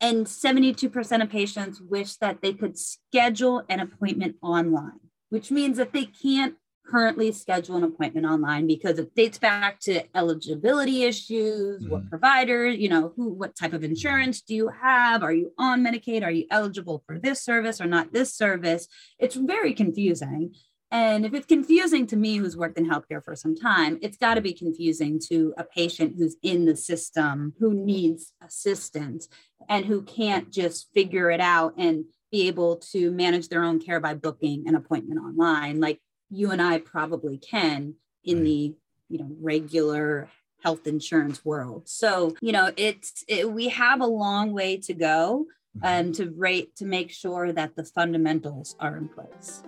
And 0.00 0.26
72% 0.26 1.22
of 1.22 1.30
patients 1.30 1.80
wish 1.80 2.16
that 2.16 2.42
they 2.42 2.52
could 2.52 2.76
schedule 2.76 3.62
an 3.68 3.80
appointment 3.80 4.36
online, 4.42 5.00
which 5.30 5.50
means 5.50 5.78
that 5.78 5.92
they 5.92 6.06
can't 6.06 6.56
currently 6.86 7.32
schedule 7.32 7.76
an 7.76 7.84
appointment 7.84 8.26
online 8.26 8.66
because 8.66 8.98
it 8.98 9.14
dates 9.14 9.38
back 9.38 9.80
to 9.80 10.02
eligibility 10.16 11.04
issues, 11.04 11.82
mm-hmm. 11.82 11.90
what 11.90 12.08
provider, 12.08 12.66
you 12.66 12.88
know, 12.88 13.12
who, 13.16 13.32
what 13.32 13.56
type 13.56 13.72
of 13.72 13.84
insurance 13.84 14.40
do 14.40 14.54
you 14.54 14.68
have? 14.68 15.22
Are 15.22 15.32
you 15.32 15.52
on 15.58 15.84
Medicaid? 15.84 16.24
Are 16.24 16.30
you 16.30 16.46
eligible 16.50 17.02
for 17.06 17.18
this 17.18 17.42
service 17.42 17.80
or 17.80 17.86
not 17.86 18.12
this 18.12 18.32
service? 18.34 18.88
It's 19.18 19.36
very 19.36 19.74
confusing. 19.74 20.54
And 20.92 21.26
if 21.26 21.34
it's 21.34 21.46
confusing 21.46 22.06
to 22.06 22.16
me, 22.16 22.36
who's 22.36 22.56
worked 22.56 22.78
in 22.78 22.88
healthcare 22.88 23.22
for 23.22 23.34
some 23.34 23.56
time, 23.56 23.98
it's 24.02 24.16
got 24.16 24.34
to 24.34 24.40
be 24.40 24.52
confusing 24.52 25.20
to 25.28 25.52
a 25.58 25.64
patient 25.64 26.14
who's 26.16 26.36
in 26.42 26.64
the 26.64 26.76
system, 26.76 27.54
who 27.58 27.74
needs 27.74 28.32
assistance, 28.40 29.28
and 29.68 29.84
who 29.84 30.02
can't 30.02 30.52
just 30.52 30.88
figure 30.94 31.30
it 31.30 31.40
out 31.40 31.74
and 31.76 32.04
be 32.30 32.46
able 32.46 32.76
to 32.76 33.10
manage 33.10 33.48
their 33.48 33.64
own 33.64 33.80
care 33.80 34.00
by 34.00 34.14
booking 34.14 34.68
an 34.68 34.76
appointment 34.76 35.20
online, 35.20 35.80
like 35.80 36.00
you 36.30 36.50
and 36.50 36.60
I 36.60 36.78
probably 36.78 37.38
can 37.38 37.94
in 38.24 38.44
the 38.44 38.74
you 39.08 39.18
know 39.18 39.30
regular 39.40 40.28
health 40.62 40.86
insurance 40.86 41.44
world. 41.44 41.88
So 41.88 42.34
you 42.40 42.52
know 42.52 42.72
it's 42.76 43.24
it, 43.28 43.50
we 43.50 43.68
have 43.68 44.00
a 44.00 44.06
long 44.06 44.52
way 44.52 44.76
to 44.78 44.94
go 44.94 45.46
um, 45.82 46.12
to 46.12 46.30
rate 46.36 46.76
to 46.76 46.84
make 46.84 47.10
sure 47.10 47.52
that 47.52 47.76
the 47.76 47.84
fundamentals 47.84 48.76
are 48.80 48.96
in 48.96 49.08
place. 49.08 49.62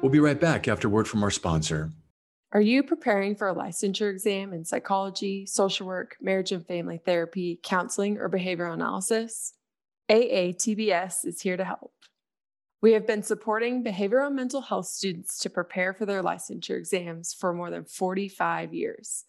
We'll 0.00 0.12
be 0.12 0.20
right 0.20 0.38
back 0.38 0.68
after 0.68 0.88
word 0.88 1.08
from 1.08 1.22
our 1.22 1.30
sponsor. 1.30 1.90
Are 2.52 2.60
you 2.60 2.82
preparing 2.84 3.34
for 3.34 3.48
a 3.48 3.54
licensure 3.54 4.10
exam 4.10 4.52
in 4.52 4.64
psychology, 4.64 5.44
social 5.46 5.86
work, 5.86 6.16
marriage 6.20 6.52
and 6.52 6.64
family 6.64 7.00
therapy, 7.04 7.58
counseling, 7.62 8.18
or 8.18 8.28
behavioral 8.28 8.74
analysis? 8.74 9.54
AATBS 10.08 11.24
is 11.24 11.40
here 11.40 11.56
to 11.56 11.64
help. 11.64 11.92
We 12.84 12.92
have 12.92 13.06
been 13.06 13.22
supporting 13.22 13.82
behavioral 13.82 14.30
mental 14.30 14.60
health 14.60 14.88
students 14.88 15.38
to 15.38 15.48
prepare 15.48 15.94
for 15.94 16.04
their 16.04 16.22
licensure 16.22 16.76
exams 16.76 17.32
for 17.32 17.54
more 17.54 17.70
than 17.70 17.86
45 17.86 18.74
years, 18.74 19.24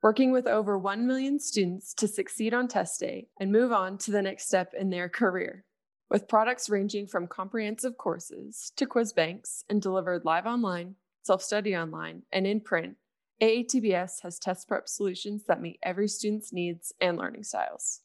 working 0.00 0.30
with 0.30 0.46
over 0.46 0.78
1 0.78 1.08
million 1.08 1.40
students 1.40 1.92
to 1.94 2.06
succeed 2.06 2.54
on 2.54 2.68
test 2.68 3.00
day 3.00 3.26
and 3.40 3.50
move 3.50 3.72
on 3.72 3.98
to 3.98 4.12
the 4.12 4.22
next 4.22 4.46
step 4.46 4.74
in 4.78 4.90
their 4.90 5.08
career. 5.08 5.64
With 6.08 6.28
products 6.28 6.70
ranging 6.70 7.08
from 7.08 7.26
comprehensive 7.26 7.98
courses 7.98 8.70
to 8.76 8.86
quiz 8.86 9.12
banks 9.12 9.64
and 9.68 9.82
delivered 9.82 10.24
live 10.24 10.46
online, 10.46 10.94
self 11.24 11.42
study 11.42 11.74
online, 11.74 12.22
and 12.30 12.46
in 12.46 12.60
print, 12.60 12.94
AATBS 13.42 14.22
has 14.22 14.38
test 14.38 14.68
prep 14.68 14.88
solutions 14.88 15.46
that 15.48 15.60
meet 15.60 15.80
every 15.82 16.06
student's 16.06 16.52
needs 16.52 16.92
and 17.00 17.18
learning 17.18 17.42
styles. 17.42 18.02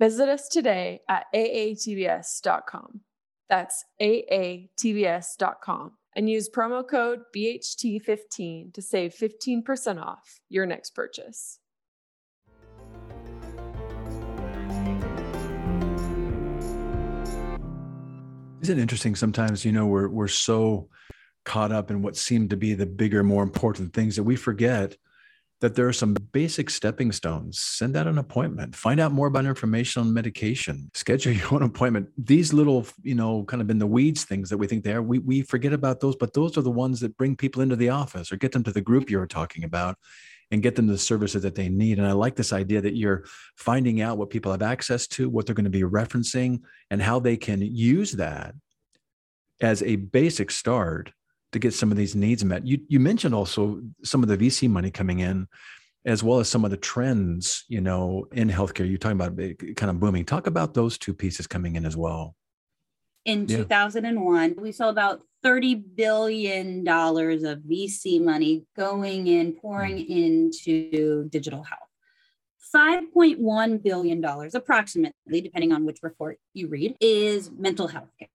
Visit 0.00 0.28
us 0.28 0.48
today 0.48 1.02
at 1.08 1.26
aatbs.com. 1.32 3.02
That's 3.52 3.84
aatbs.com 4.00 5.92
and 6.16 6.30
use 6.30 6.48
promo 6.48 6.88
code 6.88 7.20
BHT15 7.36 8.72
to 8.72 8.80
save 8.80 9.12
15% 9.12 10.02
off 10.02 10.40
your 10.48 10.64
next 10.64 10.94
purchase. 10.94 11.58
Isn't 18.62 18.78
it 18.78 18.80
interesting? 18.80 19.14
Sometimes, 19.14 19.66
you 19.66 19.72
know, 19.72 19.84
we're 19.84 20.08
we're 20.08 20.28
so 20.28 20.88
caught 21.44 21.72
up 21.72 21.90
in 21.90 22.00
what 22.00 22.16
seem 22.16 22.48
to 22.48 22.56
be 22.56 22.72
the 22.72 22.86
bigger, 22.86 23.22
more 23.22 23.42
important 23.42 23.92
things 23.92 24.16
that 24.16 24.22
we 24.22 24.34
forget 24.34 24.96
that 25.62 25.76
there 25.76 25.86
are 25.86 25.92
some 25.92 26.14
basic 26.32 26.68
stepping 26.68 27.12
stones. 27.12 27.60
Send 27.60 27.96
out 27.96 28.08
an 28.08 28.18
appointment, 28.18 28.74
find 28.74 28.98
out 28.98 29.12
more 29.12 29.28
about 29.28 29.46
information 29.46 30.02
on 30.02 30.12
medication, 30.12 30.90
schedule 30.92 31.32
your 31.32 31.54
own 31.54 31.62
appointment. 31.62 32.08
These 32.18 32.52
little, 32.52 32.84
you 33.02 33.14
know, 33.14 33.44
kind 33.44 33.62
of 33.62 33.70
in 33.70 33.78
the 33.78 33.86
weeds 33.86 34.24
things 34.24 34.50
that 34.50 34.58
we 34.58 34.66
think 34.66 34.82
they 34.82 34.92
are, 34.92 35.00
we, 35.00 35.20
we 35.20 35.42
forget 35.42 35.72
about 35.72 36.00
those, 36.00 36.16
but 36.16 36.34
those 36.34 36.58
are 36.58 36.62
the 36.62 36.70
ones 36.70 36.98
that 37.00 37.16
bring 37.16 37.36
people 37.36 37.62
into 37.62 37.76
the 37.76 37.90
office 37.90 38.32
or 38.32 38.36
get 38.36 38.50
them 38.50 38.64
to 38.64 38.72
the 38.72 38.80
group 38.80 39.08
you 39.08 39.18
were 39.18 39.26
talking 39.26 39.62
about 39.62 39.96
and 40.50 40.64
get 40.64 40.74
them 40.74 40.88
the 40.88 40.98
services 40.98 41.42
that 41.42 41.54
they 41.54 41.68
need. 41.68 41.98
And 41.98 42.08
I 42.08 42.12
like 42.12 42.34
this 42.34 42.52
idea 42.52 42.80
that 42.80 42.96
you're 42.96 43.24
finding 43.56 44.00
out 44.00 44.18
what 44.18 44.30
people 44.30 44.50
have 44.50 44.62
access 44.62 45.06
to, 45.08 45.30
what 45.30 45.46
they're 45.46 45.54
going 45.54 45.64
to 45.64 45.70
be 45.70 45.82
referencing, 45.82 46.60
and 46.90 47.00
how 47.00 47.20
they 47.20 47.36
can 47.36 47.62
use 47.62 48.12
that 48.12 48.54
as 49.60 49.80
a 49.84 49.94
basic 49.94 50.50
start 50.50 51.12
to 51.52 51.58
get 51.58 51.74
some 51.74 51.90
of 51.90 51.96
these 51.96 52.14
needs 52.14 52.44
met. 52.44 52.66
You 52.66 52.80
you 52.88 53.00
mentioned 53.00 53.34
also 53.34 53.82
some 54.02 54.22
of 54.22 54.28
the 54.28 54.36
VC 54.36 54.68
money 54.68 54.90
coming 54.90 55.20
in, 55.20 55.46
as 56.04 56.22
well 56.22 56.40
as 56.40 56.48
some 56.48 56.64
of 56.64 56.70
the 56.70 56.76
trends, 56.76 57.64
you 57.68 57.80
know, 57.80 58.26
in 58.32 58.48
healthcare. 58.48 58.88
You're 58.88 58.98
talking 58.98 59.20
about 59.20 59.36
kind 59.76 59.90
of 59.90 60.00
booming. 60.00 60.24
Talk 60.24 60.46
about 60.46 60.74
those 60.74 60.98
two 60.98 61.14
pieces 61.14 61.46
coming 61.46 61.76
in 61.76 61.86
as 61.86 61.96
well. 61.96 62.34
In 63.24 63.46
yeah. 63.46 63.58
2001, 63.58 64.56
we 64.58 64.72
saw 64.72 64.88
about 64.88 65.22
30 65.44 65.76
billion 65.76 66.82
dollars 66.82 67.44
of 67.44 67.58
VC 67.60 68.22
money 68.22 68.64
going 68.76 69.28
in, 69.28 69.52
pouring 69.52 69.98
mm. 69.98 70.08
into 70.08 71.28
digital 71.28 71.62
health. 71.62 71.78
$5.1 72.74 73.82
billion, 73.82 74.24
approximately, 74.54 75.40
depending 75.42 75.72
on 75.72 75.84
which 75.84 75.98
report 76.02 76.38
you 76.54 76.68
read, 76.68 76.96
is 77.00 77.50
mental 77.50 77.86
health 77.86 78.08
care. 78.18 78.28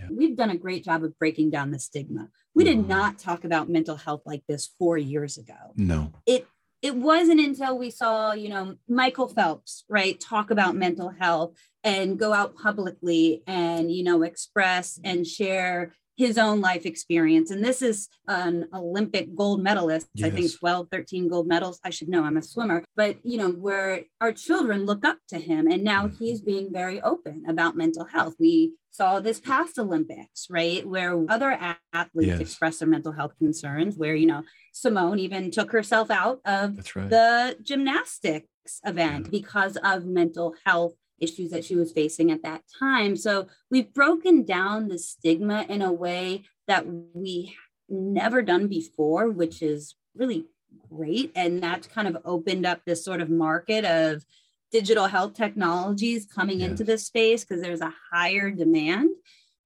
Yeah. 0.00 0.08
We've 0.10 0.36
done 0.36 0.50
a 0.50 0.56
great 0.56 0.84
job 0.84 1.04
of 1.04 1.18
breaking 1.18 1.50
down 1.50 1.70
the 1.70 1.78
stigma. 1.78 2.28
We 2.54 2.64
did 2.64 2.78
mm-hmm. 2.78 2.88
not 2.88 3.18
talk 3.18 3.44
about 3.44 3.68
mental 3.68 3.96
health 3.96 4.22
like 4.24 4.42
this 4.48 4.70
four 4.78 4.98
years 4.98 5.36
ago. 5.36 5.72
No. 5.76 6.12
It 6.26 6.46
it 6.82 6.96
wasn't 6.96 7.40
until 7.40 7.76
we 7.76 7.90
saw, 7.90 8.32
you 8.32 8.48
know, 8.48 8.76
Michael 8.88 9.28
Phelps, 9.28 9.84
right, 9.88 10.18
talk 10.18 10.50
about 10.50 10.74
mental 10.74 11.10
health 11.10 11.54
and 11.84 12.18
go 12.18 12.32
out 12.32 12.56
publicly 12.56 13.42
and, 13.46 13.92
you 13.92 14.02
know, 14.02 14.22
express 14.22 14.98
and 15.04 15.26
share 15.26 15.94
his 16.20 16.36
own 16.36 16.60
life 16.60 16.84
experience. 16.84 17.50
And 17.50 17.64
this 17.64 17.80
is 17.80 18.06
an 18.28 18.66
Olympic 18.74 19.34
gold 19.34 19.62
medalist, 19.62 20.06
yes. 20.12 20.26
I 20.26 20.30
think 20.30 20.58
12, 20.58 20.88
13 20.92 21.28
gold 21.28 21.48
medals. 21.48 21.80
I 21.82 21.88
should 21.88 22.10
know 22.10 22.24
I'm 22.24 22.36
a 22.36 22.42
swimmer, 22.42 22.84
but 22.94 23.16
you 23.24 23.38
know, 23.38 23.48
where 23.48 24.02
our 24.20 24.30
children 24.30 24.84
look 24.84 25.02
up 25.02 25.16
to 25.30 25.38
him. 25.38 25.66
And 25.66 25.82
now 25.82 26.08
mm-hmm. 26.08 26.22
he's 26.22 26.42
being 26.42 26.70
very 26.70 27.00
open 27.00 27.44
about 27.48 27.74
mental 27.74 28.04
health. 28.04 28.34
We 28.38 28.74
saw 28.90 29.20
this 29.20 29.40
past 29.40 29.78
Olympics, 29.78 30.46
right? 30.50 30.86
Where 30.86 31.24
other 31.30 31.58
athletes 31.94 32.28
yes. 32.28 32.40
expressed 32.40 32.80
their 32.80 32.88
mental 32.88 33.12
health 33.12 33.32
concerns, 33.38 33.96
where, 33.96 34.14
you 34.14 34.26
know, 34.26 34.42
Simone 34.74 35.18
even 35.20 35.50
took 35.50 35.72
herself 35.72 36.10
out 36.10 36.40
of 36.44 36.76
right. 36.94 37.08
the 37.08 37.56
gymnastics 37.62 38.46
event 38.84 39.24
yeah. 39.24 39.30
because 39.30 39.78
of 39.82 40.04
mental 40.04 40.54
health 40.66 40.92
issues 41.20 41.50
that 41.50 41.64
she 41.64 41.76
was 41.76 41.92
facing 41.92 42.30
at 42.30 42.42
that 42.42 42.62
time. 42.78 43.16
So 43.16 43.46
we've 43.70 43.92
broken 43.92 44.44
down 44.44 44.88
the 44.88 44.98
stigma 44.98 45.66
in 45.68 45.82
a 45.82 45.92
way 45.92 46.44
that 46.66 46.86
we 46.86 47.56
never 47.88 48.42
done 48.42 48.68
before, 48.68 49.28
which 49.28 49.62
is 49.62 49.94
really 50.14 50.46
great. 50.88 51.32
And 51.34 51.62
that's 51.62 51.86
kind 51.86 52.08
of 52.08 52.18
opened 52.24 52.66
up 52.66 52.80
this 52.84 53.04
sort 53.04 53.20
of 53.20 53.28
market 53.28 53.84
of 53.84 54.24
digital 54.70 55.06
health 55.06 55.34
technologies 55.34 56.26
coming 56.26 56.60
yes. 56.60 56.70
into 56.70 56.84
this 56.84 57.04
space 57.04 57.44
because 57.44 57.62
there's 57.62 57.80
a 57.80 57.92
higher 58.12 58.50
demand. 58.50 59.10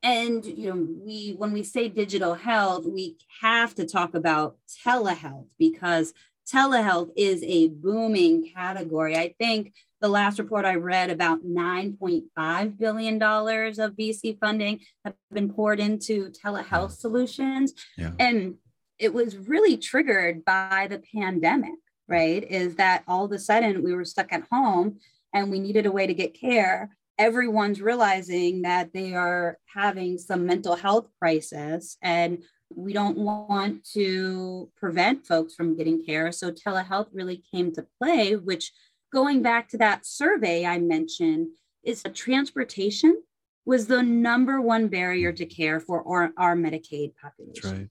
And 0.02 0.44
you 0.44 0.68
know, 0.68 0.87
we 1.04 1.34
when 1.38 1.52
we 1.52 1.62
say 1.62 1.88
digital 1.88 2.34
health, 2.34 2.84
we 2.84 3.16
have 3.40 3.75
to 3.76 3.87
talk 3.87 4.14
about 4.14 4.56
telehealth 4.84 5.46
because 5.58 6.12
telehealth 6.52 7.11
is 7.16 7.42
a 7.42 7.68
booming 7.68 8.50
category. 8.54 9.16
I 9.16 9.34
think 9.38 9.73
the 10.04 10.11
last 10.11 10.38
report 10.38 10.66
I 10.66 10.75
read, 10.75 11.08
about 11.08 11.46
$9.5 11.46 12.78
billion 12.78 13.14
of 13.23 13.96
VC 13.96 14.38
funding 14.38 14.80
have 15.02 15.14
been 15.32 15.50
poured 15.50 15.80
into 15.80 16.30
telehealth 16.30 16.90
solutions. 16.90 17.72
Yeah. 17.96 18.11
And 18.18 18.57
it 18.98 19.14
was 19.14 19.38
really 19.38 19.79
triggered 19.79 20.44
by 20.44 20.88
the 20.90 21.02
pandemic, 21.18 21.79
right? 22.07 22.44
Is 22.44 22.76
that 22.76 23.02
all 23.09 23.24
of 23.24 23.33
a 23.33 23.38
sudden 23.38 23.83
we 23.83 23.94
were 23.94 24.05
stuck 24.05 24.31
at 24.31 24.42
home 24.52 24.98
and 25.33 25.50
we 25.50 25.59
needed 25.59 25.87
a 25.87 25.92
way 25.92 26.07
to 26.07 26.12
get 26.12 26.38
care. 26.38 26.90
Everyone's 27.18 27.81
realizing 27.81 28.61
that 28.61 28.92
they 28.92 29.14
are 29.14 29.57
having 29.74 30.18
some 30.18 30.44
mental 30.44 30.76
health 30.76 31.09
crisis 31.18 31.96
and 32.02 32.42
we 32.74 32.92
don't 32.92 33.16
want 33.16 33.88
to 33.94 34.70
prevent 34.76 35.26
folks 35.26 35.55
from 35.55 35.79
getting 35.79 36.05
care. 36.05 36.31
So 36.31 36.50
telehealth 36.50 37.09
really 37.14 37.42
came 37.50 37.72
to 37.72 37.87
play, 37.98 38.37
which 38.37 38.70
going 39.14 39.40
back 39.40 39.68
to 39.68 39.79
that 39.79 40.05
survey 40.05 40.66
I 40.66 40.79
mentioned, 40.79 41.48
is 41.85 42.03
transportation 42.12 43.22
was 43.64 43.87
the 43.87 44.03
number 44.03 44.61
one 44.61 44.88
barrier 44.88 45.33
to 45.33 45.46
care 45.46 45.81
for 45.81 46.07
our, 46.07 46.33
our 46.37 46.57
Medicaid 46.57 47.12
population. 47.16 47.79
Right. 47.79 47.88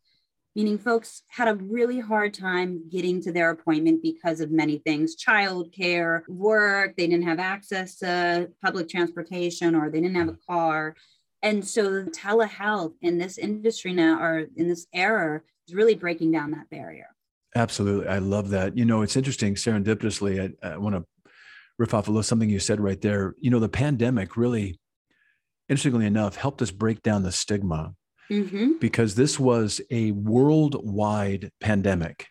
Meaning 0.55 0.77
folks 0.77 1.23
had 1.29 1.47
a 1.47 1.55
really 1.55 1.99
hard 1.99 2.35
time 2.35 2.87
getting 2.89 3.19
to 3.23 3.31
their 3.31 3.49
appointment 3.49 4.03
because 4.03 4.39
of 4.39 4.51
many 4.51 4.77
things 4.77 5.15
childcare, 5.15 6.21
work, 6.27 6.95
they 6.95 7.07
didn't 7.07 7.25
have 7.27 7.39
access 7.39 7.95
to 7.99 8.51
public 8.61 8.87
transportation 8.87 9.73
or 9.73 9.89
they 9.89 9.99
didn't 9.99 10.15
have 10.17 10.27
a 10.27 10.37
car. 10.47 10.95
And 11.41 11.65
so 11.65 12.03
telehealth 12.03 12.93
in 13.01 13.17
this 13.17 13.39
industry 13.39 13.93
now 13.93 14.21
or 14.21 14.45
in 14.55 14.67
this 14.67 14.85
era 14.93 15.41
is 15.67 15.73
really 15.73 15.95
breaking 15.95 16.31
down 16.31 16.51
that 16.51 16.69
barrier. 16.69 17.07
Absolutely. 17.55 18.07
I 18.07 18.19
love 18.19 18.49
that. 18.49 18.77
You 18.77 18.85
know, 18.85 19.01
it's 19.01 19.15
interesting 19.15 19.55
serendipitously. 19.55 20.55
I, 20.63 20.67
I 20.67 20.77
want 20.77 20.95
to 20.95 21.03
riff 21.79 21.93
off 21.93 22.07
a 22.07 22.11
little 22.11 22.23
something 22.23 22.49
you 22.49 22.59
said 22.59 22.79
right 22.79 23.01
there. 23.01 23.35
You 23.39 23.49
know, 23.49 23.59
the 23.59 23.69
pandemic 23.69 24.37
really, 24.37 24.79
interestingly 25.69 26.05
enough, 26.05 26.35
helped 26.35 26.61
us 26.61 26.71
break 26.71 27.01
down 27.01 27.23
the 27.23 27.31
stigma 27.31 27.93
mm-hmm. 28.29 28.73
because 28.79 29.15
this 29.15 29.39
was 29.39 29.81
a 29.89 30.11
worldwide 30.11 31.51
pandemic. 31.59 32.27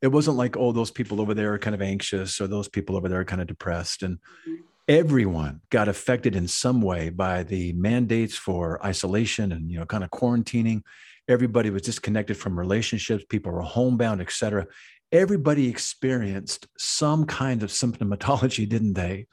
It 0.00 0.08
wasn't 0.08 0.36
like, 0.36 0.56
oh, 0.56 0.72
those 0.72 0.90
people 0.90 1.20
over 1.20 1.34
there 1.34 1.52
are 1.54 1.58
kind 1.58 1.74
of 1.74 1.82
anxious 1.82 2.40
or 2.40 2.46
those 2.46 2.68
people 2.68 2.96
over 2.96 3.08
there 3.08 3.20
are 3.20 3.24
kind 3.24 3.40
of 3.40 3.48
depressed. 3.48 4.02
And 4.02 4.18
mm-hmm. 4.18 4.54
everyone 4.86 5.60
got 5.70 5.88
affected 5.88 6.36
in 6.36 6.46
some 6.48 6.80
way 6.80 7.10
by 7.10 7.42
the 7.42 7.72
mandates 7.72 8.36
for 8.36 8.84
isolation 8.86 9.52
and, 9.52 9.70
you 9.70 9.78
know, 9.78 9.86
kind 9.86 10.04
of 10.04 10.10
quarantining. 10.10 10.82
Everybody 11.28 11.68
was 11.68 11.82
disconnected 11.82 12.36
from 12.36 12.58
relationships. 12.58 13.24
People 13.28 13.52
were 13.52 13.60
homebound, 13.60 14.20
et 14.22 14.30
cetera 14.30 14.66
everybody 15.12 15.68
experienced 15.68 16.66
some 16.76 17.24
kind 17.24 17.62
of 17.62 17.70
symptomatology, 17.70 18.68
didn't 18.68 18.94
they? 18.94 19.26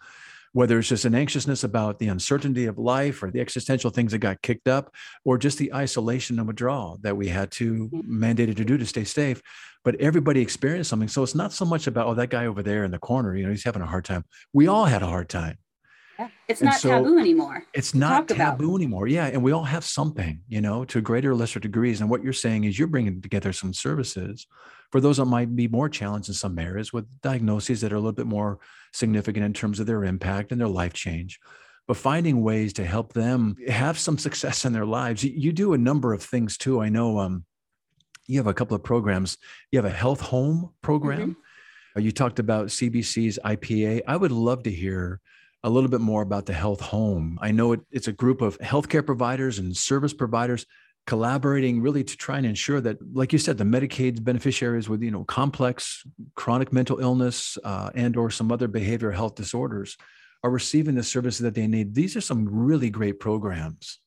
Whether 0.54 0.80
it's 0.80 0.88
just 0.88 1.04
an 1.04 1.16
anxiousness 1.16 1.66
about 1.66 2.00
the 2.00 2.08
uncertainty 2.08 2.66
of 2.66 2.78
life 2.78 3.22
or 3.22 3.30
the 3.30 3.42
existential 3.42 3.90
things 3.90 4.14
that 4.14 4.20
got 4.20 4.42
kicked 4.42 4.70
up, 4.70 4.94
or 5.26 5.38
just 5.38 5.58
the 5.58 5.74
isolation 5.74 6.40
and 6.40 6.48
withdrawal 6.48 6.98
that 7.02 7.18
we 7.18 7.28
had 7.28 7.52
to 7.52 7.90
mandated 8.08 8.56
to 8.56 8.64
do 8.64 8.78
to 8.78 8.86
stay 8.86 9.04
safe. 9.04 9.42
But 9.84 10.00
everybody 10.00 10.40
experienced 10.40 10.90
something. 10.90 11.10
So 11.10 11.24
it's 11.24 11.36
not 11.36 11.52
so 11.52 11.66
much 11.66 11.88
about, 11.88 12.08
oh, 12.08 12.14
that 12.14 12.30
guy 12.30 12.46
over 12.46 12.64
there 12.64 12.86
in 12.86 12.92
the 12.92 13.00
corner, 13.00 13.36
you 13.36 13.44
know, 13.44 13.52
he's 13.52 13.66
having 13.66 13.82
a 13.82 13.86
hard 13.86 14.06
time. 14.06 14.24
We 14.54 14.68
all 14.68 14.86
had 14.86 15.04
a 15.04 15.08
hard 15.08 15.28
time. 15.28 15.58
Yeah. 16.18 16.30
It's 16.48 16.62
and 16.62 16.70
not 16.70 16.80
so 16.80 16.90
taboo 16.90 17.18
anymore. 17.18 17.64
It's 17.74 17.94
not 17.94 18.28
taboo 18.28 18.70
about. 18.70 18.76
anymore. 18.78 19.08
Yeah. 19.08 19.26
And 19.26 19.44
we 19.44 19.52
all 19.52 19.64
have 19.64 19.84
something, 19.84 20.42
you 20.48 20.62
know, 20.62 20.86
to 20.86 21.02
greater 21.02 21.32
or 21.32 21.36
lesser 21.36 21.60
degrees. 21.60 22.02
And 22.02 22.10
what 22.10 22.24
you're 22.24 22.34
saying 22.34 22.64
is 22.64 22.80
you're 22.80 22.88
bringing 22.88 23.22
together 23.22 23.52
some 23.52 23.74
services 23.74 24.48
for 24.92 25.02
those 25.02 25.18
that 25.18 25.26
might 25.26 25.56
be 25.56 25.68
more 25.68 25.90
challenged 25.90 26.30
in 26.30 26.36
some 26.36 26.58
areas 26.58 26.94
with 26.94 27.06
diagnoses 27.22 27.82
that 27.82 27.92
are 27.92 27.98
a 27.98 28.00
little 28.00 28.14
bit 28.14 28.28
more 28.28 28.60
significant 28.94 29.46
in 29.46 29.54
terms 29.54 29.80
of 29.80 29.88
their 29.88 30.04
impact 30.06 30.52
and 30.52 30.62
their 30.62 30.68
life 30.68 30.94
change 30.94 31.40
but 31.88 31.98
finding 31.98 32.42
ways 32.42 32.74
to 32.74 32.86
help 32.86 33.14
them 33.14 33.56
have 33.68 34.00
some 34.00 34.18
success 34.18 34.66
in 34.66 34.74
their 34.74 34.86
lives 34.86 35.24
you 35.24 35.52
do 35.52 35.74
a 35.74 35.78
number 35.78 36.14
of 36.14 36.24
things 36.24 36.58
too 36.58 36.82
i 36.82 36.90
know 36.90 37.20
um, 37.20 37.46
you 38.28 38.40
have 38.40 38.48
a 38.48 38.54
couple 38.54 38.76
of 38.76 38.84
programs 38.84 39.38
you 39.72 39.78
have 39.78 39.86
a 39.86 39.96
health 39.96 40.22
home 40.22 40.72
program 40.82 41.36
mm-hmm. 41.96 42.02
you 42.02 42.12
talked 42.12 42.40
about 42.40 42.68
cbc's 42.68 43.40
ipa 43.46 44.02
i 44.08 44.16
would 44.16 44.32
love 44.32 44.64
to 44.64 44.72
hear 44.72 45.20
a 45.66 45.70
little 45.70 45.90
bit 45.90 46.02
more 46.02 46.22
about 46.22 46.46
the 46.46 46.54
health 46.54 46.80
home 46.80 47.38
i 47.42 47.52
know 47.52 47.74
it, 47.74 47.82
it's 47.92 48.08
a 48.08 48.14
group 48.14 48.42
of 48.42 48.58
healthcare 48.60 49.06
providers 49.06 49.60
and 49.60 49.76
service 49.76 50.14
providers 50.14 50.66
collaborating 51.06 51.82
really 51.82 52.04
to 52.04 52.18
try 52.18 52.38
and 52.38 52.46
ensure 52.46 52.82
that, 52.82 52.98
like 53.16 53.32
you 53.32 53.40
said, 53.40 53.58
the 53.58 53.64
Medicaid 53.64 54.24
beneficiaries 54.24 54.90
with 54.90 55.02
you 55.02 55.12
know 55.12 55.24
complex 55.24 56.04
chronic 56.36 56.74
mental 56.74 57.00
illness 57.00 57.58
uh, 57.64 57.90
and 57.96 58.18
or 58.18 58.30
some 58.30 58.52
other 58.52 58.68
behavioral 58.68 59.14
health 59.14 59.36
disorders 59.36 59.98
are 60.44 60.50
receiving 60.50 60.96
the 60.96 61.04
services 61.04 61.40
that 61.42 61.56
they 61.56 61.68
need. 61.68 61.94
These 61.94 62.16
are 62.16 62.22
some 62.22 62.48
really 62.50 62.90
great 62.90 63.20
programs. 63.20 64.00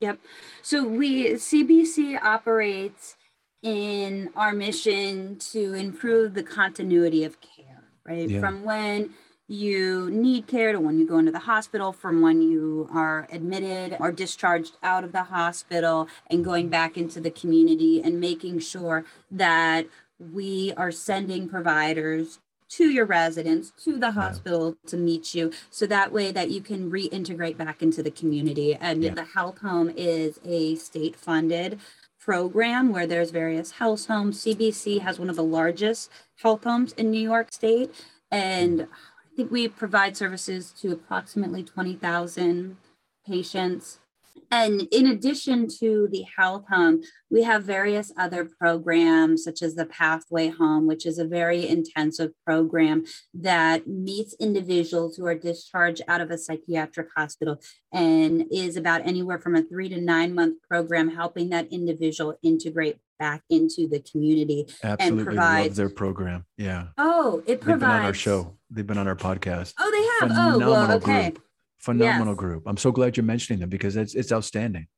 Yep. 0.00 0.18
So 0.62 0.86
we 0.86 1.32
CBC 1.32 2.22
operates 2.22 3.16
in 3.62 4.30
our 4.36 4.52
mission 4.52 5.38
to 5.38 5.74
improve 5.74 6.34
the 6.34 6.42
continuity 6.42 7.24
of 7.24 7.40
care, 7.40 7.84
right? 8.04 8.28
Yeah. 8.28 8.40
From 8.40 8.62
when 8.62 9.10
you 9.48 10.10
need 10.10 10.46
care 10.46 10.72
to 10.72 10.80
when 10.80 10.98
you 10.98 11.06
go 11.06 11.18
into 11.18 11.30
the 11.30 11.40
hospital 11.40 11.92
from 11.92 12.20
when 12.20 12.42
you 12.42 12.88
are 12.92 13.28
admitted 13.30 13.96
or 14.00 14.10
discharged 14.10 14.76
out 14.82 15.04
of 15.04 15.12
the 15.12 15.24
hospital 15.24 16.08
and 16.28 16.44
going 16.44 16.68
back 16.68 16.96
into 16.96 17.20
the 17.20 17.30
community 17.30 18.02
and 18.02 18.20
making 18.20 18.58
sure 18.58 19.04
that 19.30 19.86
we 20.18 20.72
are 20.76 20.90
sending 20.90 21.48
providers 21.48 22.40
to 22.68 22.90
your 22.90 23.06
residence, 23.06 23.72
to 23.84 23.96
the 23.96 24.12
hospital 24.12 24.76
yeah. 24.82 24.90
to 24.90 24.96
meet 24.96 25.34
you. 25.34 25.52
So 25.70 25.86
that 25.86 26.12
way 26.12 26.32
that 26.32 26.50
you 26.50 26.60
can 26.60 26.90
reintegrate 26.90 27.56
back 27.56 27.82
into 27.82 28.02
the 28.02 28.10
community. 28.10 28.74
And 28.74 29.04
yeah. 29.04 29.14
the 29.14 29.24
health 29.24 29.58
home 29.58 29.92
is 29.96 30.40
a 30.44 30.74
state 30.74 31.14
funded 31.14 31.78
program 32.18 32.90
where 32.90 33.06
there's 33.06 33.30
various 33.30 33.72
health 33.72 34.06
homes. 34.06 34.42
CBC 34.42 35.00
has 35.00 35.18
one 35.18 35.30
of 35.30 35.36
the 35.36 35.44
largest 35.44 36.10
health 36.42 36.64
homes 36.64 36.92
in 36.94 37.12
New 37.12 37.20
York 37.20 37.52
State. 37.52 37.94
And 38.32 38.88
I 39.36 39.44
think 39.44 39.50
we 39.52 39.68
provide 39.68 40.16
services 40.16 40.72
to 40.80 40.92
approximately 40.92 41.62
20,000 41.62 42.78
patients. 43.26 43.98
And 44.50 44.88
in 44.90 45.08
addition 45.08 45.68
to 45.80 46.08
the 46.10 46.24
health 46.38 46.64
home, 46.70 47.02
we 47.28 47.42
have 47.42 47.64
various 47.64 48.10
other 48.16 48.46
programs, 48.46 49.44
such 49.44 49.60
as 49.60 49.74
the 49.74 49.84
Pathway 49.84 50.48
Home, 50.48 50.86
which 50.86 51.04
is 51.04 51.18
a 51.18 51.26
very 51.26 51.68
intensive 51.68 52.30
program 52.46 53.04
that 53.34 53.86
meets 53.86 54.34
individuals 54.40 55.16
who 55.16 55.26
are 55.26 55.34
discharged 55.34 56.00
out 56.08 56.22
of 56.22 56.30
a 56.30 56.38
psychiatric 56.38 57.08
hospital 57.14 57.60
and 57.92 58.46
is 58.50 58.78
about 58.78 59.06
anywhere 59.06 59.38
from 59.38 59.54
a 59.54 59.62
three 59.62 59.90
to 59.90 60.00
nine 60.00 60.34
month 60.34 60.62
program, 60.66 61.10
helping 61.10 61.50
that 61.50 61.70
individual 61.70 62.38
integrate 62.42 62.96
back 63.18 63.42
into 63.50 63.88
the 63.88 64.00
community 64.00 64.66
Absolutely 64.82 65.18
and 65.18 65.26
provides 65.26 65.68
love 65.68 65.76
their 65.76 65.88
program. 65.88 66.44
Yeah. 66.56 66.88
Oh, 66.98 67.42
it 67.46 67.60
provides. 67.60 67.66
They've 67.66 67.78
been 67.80 67.90
on 67.90 68.04
our 68.04 68.14
show. 68.14 68.56
They've 68.70 68.86
been 68.86 68.98
on 68.98 69.08
our 69.08 69.16
podcast. 69.16 69.74
Oh, 69.78 69.90
they 69.90 70.26
have. 70.26 70.36
Phenomenal 70.36 70.68
oh, 70.68 70.72
well, 70.72 70.92
okay. 70.92 71.30
Group 71.30 71.42
phenomenal 71.86 72.34
yes. 72.34 72.38
group. 72.38 72.62
I'm 72.66 72.76
so 72.76 72.90
glad 72.90 73.16
you're 73.16 73.24
mentioning 73.24 73.60
them 73.60 73.70
because 73.70 73.96
it's 73.96 74.14
it's 74.14 74.32
outstanding. 74.32 74.88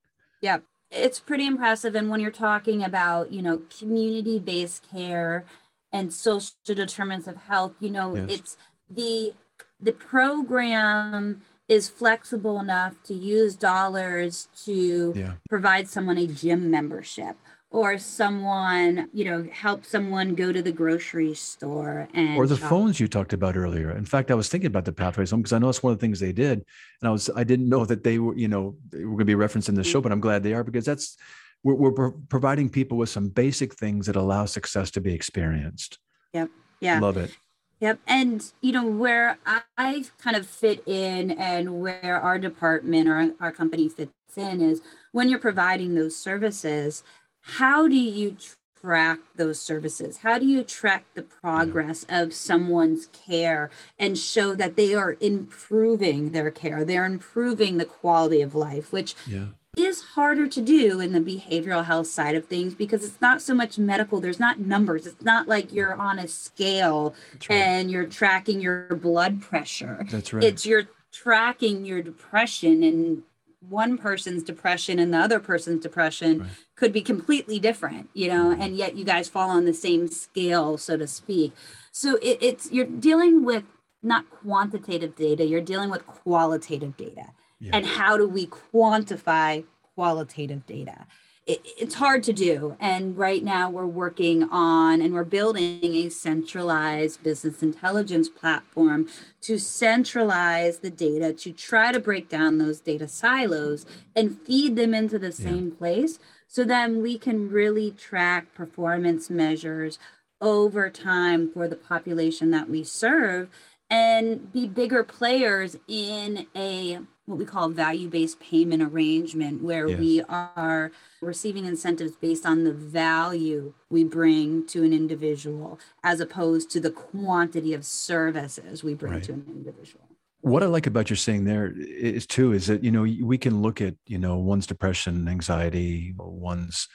Yeah, 0.40 0.58
it's 0.90 1.20
pretty 1.20 1.46
impressive. 1.46 1.94
And 1.94 2.08
when 2.08 2.20
you're 2.20 2.30
talking 2.30 2.82
about 2.82 3.30
you 3.32 3.42
know 3.42 3.60
community-based 3.78 4.90
care 4.90 5.44
and 5.92 6.12
social 6.12 6.54
determinants 6.64 7.28
of 7.28 7.36
health, 7.36 7.74
you 7.78 7.90
know 7.90 8.16
yes. 8.16 8.26
it's 8.30 8.56
the 8.90 9.34
the 9.80 9.92
program 9.92 11.42
is 11.68 11.88
flexible 11.90 12.58
enough 12.58 12.94
to 13.04 13.12
use 13.12 13.54
dollars 13.54 14.48
to 14.64 15.12
yeah. 15.14 15.32
provide 15.50 15.86
someone 15.86 16.16
a 16.16 16.26
gym 16.26 16.70
membership 16.70 17.36
or 17.70 17.98
someone 17.98 19.08
you 19.12 19.24
know 19.24 19.46
help 19.52 19.84
someone 19.84 20.34
go 20.34 20.52
to 20.52 20.62
the 20.62 20.72
grocery 20.72 21.34
store 21.34 22.08
and 22.14 22.36
or 22.36 22.46
the 22.46 22.56
shop. 22.56 22.70
phones 22.70 22.98
you 22.98 23.06
talked 23.06 23.34
about 23.34 23.56
earlier. 23.56 23.90
In 23.90 24.06
fact 24.06 24.30
i 24.30 24.34
was 24.34 24.48
thinking 24.48 24.68
about 24.68 24.86
the 24.86 24.92
pathways 24.92 25.30
home 25.30 25.42
because 25.42 25.52
i 25.52 25.58
know 25.58 25.68
it's 25.68 25.82
one 25.82 25.92
of 25.92 25.98
the 25.98 26.00
things 26.00 26.18
they 26.18 26.32
did 26.32 26.64
and 27.00 27.08
i 27.08 27.10
was 27.10 27.28
i 27.36 27.44
didn't 27.44 27.68
know 27.68 27.84
that 27.84 28.04
they 28.04 28.18
were 28.18 28.34
you 28.34 28.48
know 28.48 28.74
were 28.92 29.00
going 29.00 29.18
to 29.18 29.24
be 29.26 29.34
referenced 29.34 29.68
in 29.68 29.74
the 29.74 29.84
show 29.84 30.00
mm. 30.00 30.04
but 30.04 30.12
i'm 30.12 30.20
glad 30.20 30.42
they 30.42 30.54
are 30.54 30.64
because 30.64 30.86
that's 30.86 31.18
we're, 31.64 31.90
we're 31.90 32.10
providing 32.10 32.68
people 32.68 32.98
with 32.98 33.08
some 33.08 33.28
basic 33.28 33.74
things 33.74 34.06
that 34.06 34.16
allow 34.16 34.44
success 34.44 34.90
to 34.92 35.00
be 35.00 35.12
experienced. 35.12 35.98
Yep. 36.32 36.50
Yeah. 36.80 37.00
Love 37.00 37.16
it. 37.16 37.36
Yep. 37.80 38.00
And, 38.06 38.44
you 38.60 38.72
know, 38.72 38.86
where 38.86 39.38
I 39.76 40.04
kind 40.18 40.36
of 40.36 40.46
fit 40.46 40.82
in 40.86 41.30
and 41.32 41.80
where 41.80 42.20
our 42.20 42.38
department 42.38 43.08
or 43.08 43.34
our 43.40 43.52
company 43.52 43.88
fits 43.88 44.12
in 44.36 44.60
is 44.60 44.82
when 45.12 45.28
you're 45.28 45.38
providing 45.38 45.94
those 45.94 46.16
services, 46.16 47.02
how 47.42 47.88
do 47.88 47.96
you 47.96 48.36
track 48.80 49.18
those 49.36 49.60
services? 49.60 50.18
How 50.18 50.38
do 50.38 50.46
you 50.46 50.62
track 50.62 51.04
the 51.14 51.22
progress 51.22 52.06
of 52.08 52.32
someone's 52.32 53.06
care 53.06 53.70
and 53.98 54.16
show 54.16 54.54
that 54.54 54.76
they 54.76 54.94
are 54.94 55.16
improving 55.20 56.30
their 56.30 56.50
care? 56.50 56.84
They're 56.84 57.04
improving 57.04 57.78
the 57.78 57.84
quality 57.84 58.40
of 58.40 58.54
life, 58.54 58.92
which 58.92 59.14
yeah. 59.26 59.46
is 59.76 60.02
harder 60.14 60.46
to 60.46 60.60
do 60.60 61.00
in 61.00 61.12
the 61.12 61.20
behavioral 61.20 61.84
health 61.84 62.06
side 62.06 62.34
of 62.34 62.46
things 62.46 62.74
because 62.74 63.04
it's 63.04 63.20
not 63.20 63.42
so 63.42 63.54
much 63.54 63.78
medical. 63.78 64.20
There's 64.20 64.40
not 64.40 64.60
numbers. 64.60 65.06
It's 65.06 65.24
not 65.24 65.48
like 65.48 65.72
you're 65.72 65.94
on 65.94 66.18
a 66.18 66.28
scale 66.28 67.14
right. 67.48 67.56
and 67.56 67.90
you're 67.90 68.06
tracking 68.06 68.60
your 68.60 68.94
blood 68.94 69.40
pressure. 69.40 70.06
That's 70.10 70.32
right. 70.32 70.44
It's 70.44 70.64
you're 70.64 70.88
tracking 71.12 71.84
your 71.84 72.02
depression 72.02 72.82
and 72.82 73.22
one 73.60 73.98
person's 73.98 74.42
depression 74.42 74.98
and 74.98 75.12
the 75.12 75.18
other 75.18 75.40
person's 75.40 75.82
depression 75.82 76.40
right. 76.40 76.48
could 76.76 76.92
be 76.92 77.00
completely 77.00 77.58
different 77.58 78.08
you 78.14 78.28
know 78.28 78.50
mm-hmm. 78.50 78.62
and 78.62 78.76
yet 78.76 78.96
you 78.96 79.04
guys 79.04 79.28
fall 79.28 79.50
on 79.50 79.64
the 79.64 79.74
same 79.74 80.06
scale 80.08 80.78
so 80.78 80.96
to 80.96 81.06
speak 81.06 81.52
so 81.90 82.16
it, 82.16 82.38
it's 82.40 82.70
you're 82.70 82.86
dealing 82.86 83.44
with 83.44 83.64
not 84.02 84.30
quantitative 84.30 85.16
data 85.16 85.44
you're 85.44 85.60
dealing 85.60 85.90
with 85.90 86.06
qualitative 86.06 86.96
data 86.96 87.26
yeah. 87.58 87.70
and 87.74 87.84
how 87.84 88.16
do 88.16 88.28
we 88.28 88.46
quantify 88.46 89.64
qualitative 89.94 90.64
data 90.66 91.06
it, 91.48 91.66
it's 91.78 91.94
hard 91.94 92.22
to 92.24 92.32
do. 92.32 92.76
And 92.78 93.16
right 93.16 93.42
now 93.42 93.70
we're 93.70 93.86
working 93.86 94.44
on 94.44 95.00
and 95.00 95.14
we're 95.14 95.24
building 95.24 95.82
a 95.82 96.10
centralized 96.10 97.22
business 97.22 97.62
intelligence 97.62 98.28
platform 98.28 99.08
to 99.40 99.58
centralize 99.58 100.78
the 100.78 100.90
data 100.90 101.32
to 101.32 101.52
try 101.52 101.90
to 101.90 101.98
break 101.98 102.28
down 102.28 102.58
those 102.58 102.80
data 102.80 103.08
silos 103.08 103.86
and 104.14 104.38
feed 104.42 104.76
them 104.76 104.94
into 104.94 105.18
the 105.18 105.32
same 105.32 105.68
yeah. 105.68 105.78
place 105.78 106.18
so 106.46 106.64
then 106.64 107.02
we 107.02 107.18
can 107.18 107.50
really 107.50 107.90
track 107.90 108.54
performance 108.54 109.28
measures 109.30 109.98
over 110.40 110.88
time 110.88 111.50
for 111.50 111.66
the 111.66 111.76
population 111.76 112.50
that 112.50 112.68
we 112.68 112.84
serve 112.84 113.48
and 113.90 114.52
be 114.52 114.66
bigger 114.66 115.02
players 115.02 115.76
in 115.86 116.46
a 116.54 116.98
what 117.26 117.38
we 117.38 117.44
call 117.44 117.68
value-based 117.68 118.40
payment 118.40 118.82
arrangement 118.82 119.62
where 119.62 119.86
yes. 119.86 119.98
we 119.98 120.22
are 120.30 120.90
receiving 121.20 121.66
incentives 121.66 122.16
based 122.16 122.46
on 122.46 122.64
the 122.64 122.72
value 122.72 123.74
we 123.90 124.02
bring 124.02 124.66
to 124.66 124.82
an 124.82 124.92
individual 124.94 125.78
as 126.02 126.20
opposed 126.20 126.70
to 126.70 126.80
the 126.80 126.90
quantity 126.90 127.74
of 127.74 127.84
services 127.84 128.82
we 128.82 128.94
bring 128.94 129.12
right. 129.12 129.22
to 129.22 129.32
an 129.32 129.44
individual 129.48 130.04
what 130.40 130.62
i 130.62 130.66
like 130.66 130.86
about 130.86 131.10
your 131.10 131.16
saying 131.16 131.44
there 131.44 131.72
is 131.76 132.26
too 132.26 132.52
is 132.52 132.66
that 132.66 132.82
you 132.82 132.90
know 132.90 133.02
we 133.02 133.36
can 133.36 133.60
look 133.60 133.80
at 133.80 133.94
you 134.06 134.18
know 134.18 134.36
one's 134.36 134.66
depression 134.66 135.28
anxiety 135.28 136.14
one's 136.16 136.88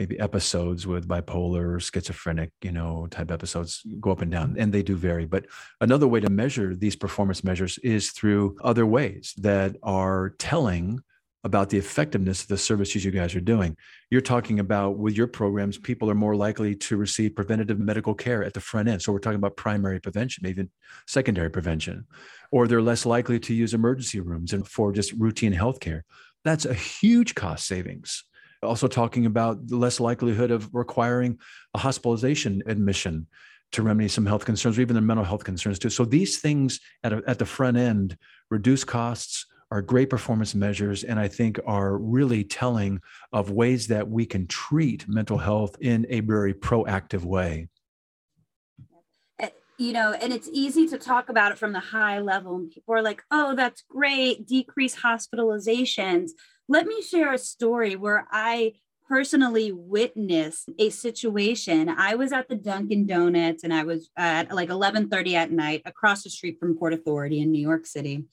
maybe 0.00 0.18
episodes 0.18 0.86
with 0.86 1.06
bipolar 1.06 1.74
or 1.74 1.78
schizophrenic, 1.78 2.50
you 2.62 2.72
know, 2.72 3.06
type 3.10 3.30
episodes 3.30 3.82
go 4.00 4.10
up 4.10 4.22
and 4.22 4.32
down, 4.32 4.56
and 4.58 4.72
they 4.72 4.82
do 4.82 4.96
vary. 4.96 5.26
But 5.26 5.44
another 5.82 6.08
way 6.08 6.20
to 6.20 6.30
measure 6.30 6.74
these 6.74 6.96
performance 6.96 7.44
measures 7.44 7.76
is 7.96 8.12
through 8.12 8.56
other 8.64 8.86
ways 8.86 9.34
that 9.36 9.76
are 9.82 10.30
telling 10.38 11.00
about 11.44 11.68
the 11.68 11.76
effectiveness 11.76 12.40
of 12.40 12.48
the 12.48 12.56
services 12.56 13.04
you 13.04 13.10
guys 13.10 13.34
are 13.34 13.42
doing. 13.42 13.76
You're 14.10 14.22
talking 14.22 14.58
about 14.58 14.96
with 14.96 15.18
your 15.18 15.26
programs, 15.26 15.76
people 15.76 16.08
are 16.10 16.14
more 16.14 16.34
likely 16.34 16.74
to 16.76 16.96
receive 16.96 17.36
preventative 17.36 17.78
medical 17.78 18.14
care 18.14 18.42
at 18.42 18.54
the 18.54 18.60
front 18.60 18.88
end. 18.88 19.02
So 19.02 19.12
we're 19.12 19.18
talking 19.18 19.42
about 19.42 19.56
primary 19.58 20.00
prevention, 20.00 20.46
even 20.46 20.70
secondary 21.08 21.50
prevention, 21.50 22.06
or 22.50 22.66
they're 22.66 22.80
less 22.80 23.04
likely 23.04 23.38
to 23.40 23.52
use 23.52 23.74
emergency 23.74 24.20
rooms 24.20 24.54
and 24.54 24.66
for 24.66 24.92
just 24.92 25.12
routine 25.12 25.52
health 25.52 25.78
care. 25.78 26.04
That's 26.42 26.64
a 26.64 26.72
huge 26.72 27.34
cost 27.34 27.66
savings 27.66 28.24
also 28.62 28.88
talking 28.88 29.26
about 29.26 29.66
the 29.66 29.76
less 29.76 30.00
likelihood 30.00 30.50
of 30.50 30.68
requiring 30.72 31.38
a 31.74 31.78
hospitalization 31.78 32.62
admission 32.66 33.26
to 33.72 33.82
remedy 33.82 34.08
some 34.08 34.26
health 34.26 34.44
concerns 34.44 34.78
or 34.78 34.80
even 34.80 34.96
the 34.96 35.00
mental 35.00 35.24
health 35.24 35.44
concerns 35.44 35.78
too. 35.78 35.90
So 35.90 36.04
these 36.04 36.38
things 36.38 36.80
at, 37.04 37.12
a, 37.12 37.22
at 37.26 37.38
the 37.38 37.46
front 37.46 37.76
end 37.76 38.16
reduce 38.50 38.84
costs, 38.84 39.46
are 39.70 39.82
great 39.82 40.10
performance 40.10 40.54
measures, 40.54 41.04
and 41.04 41.18
I 41.18 41.28
think 41.28 41.60
are 41.64 41.96
really 41.96 42.42
telling 42.42 43.00
of 43.32 43.50
ways 43.50 43.86
that 43.88 44.08
we 44.08 44.26
can 44.26 44.46
treat 44.46 45.06
mental 45.08 45.38
health 45.38 45.76
in 45.80 46.06
a 46.08 46.20
very 46.20 46.52
proactive 46.52 47.22
way. 47.22 47.68
Eh, 49.38 49.50
you 49.78 49.92
know, 49.92 50.12
and 50.12 50.32
it's 50.32 50.48
easy 50.52 50.88
to 50.88 50.98
talk 50.98 51.28
about 51.28 51.52
it 51.52 51.58
from 51.58 51.72
the 51.72 51.80
high 51.80 52.18
level, 52.18 52.56
and 52.56 52.70
people 52.70 52.94
are 52.94 53.02
like, 53.02 53.22
oh, 53.30 53.54
that's 53.54 53.82
great, 53.88 54.46
decrease 54.46 54.96
hospitalizations. 54.96 56.30
Let 56.70 56.86
me 56.86 57.02
share 57.02 57.32
a 57.32 57.38
story 57.38 57.96
where 57.96 58.28
I 58.30 58.74
personally 59.08 59.72
witnessed 59.72 60.68
a 60.78 60.90
situation. 60.90 61.88
I 61.88 62.14
was 62.14 62.32
at 62.32 62.48
the 62.48 62.54
Dunkin' 62.54 63.08
Donuts 63.08 63.64
and 63.64 63.74
I 63.74 63.82
was 63.82 64.08
at 64.16 64.54
like 64.54 64.68
11:30 64.68 65.34
at 65.34 65.50
night 65.50 65.82
across 65.84 66.22
the 66.22 66.30
street 66.30 66.60
from 66.60 66.78
Port 66.78 66.92
Authority 66.92 67.40
in 67.40 67.50
New 67.50 67.60
York 67.60 67.86
City. 67.86 68.26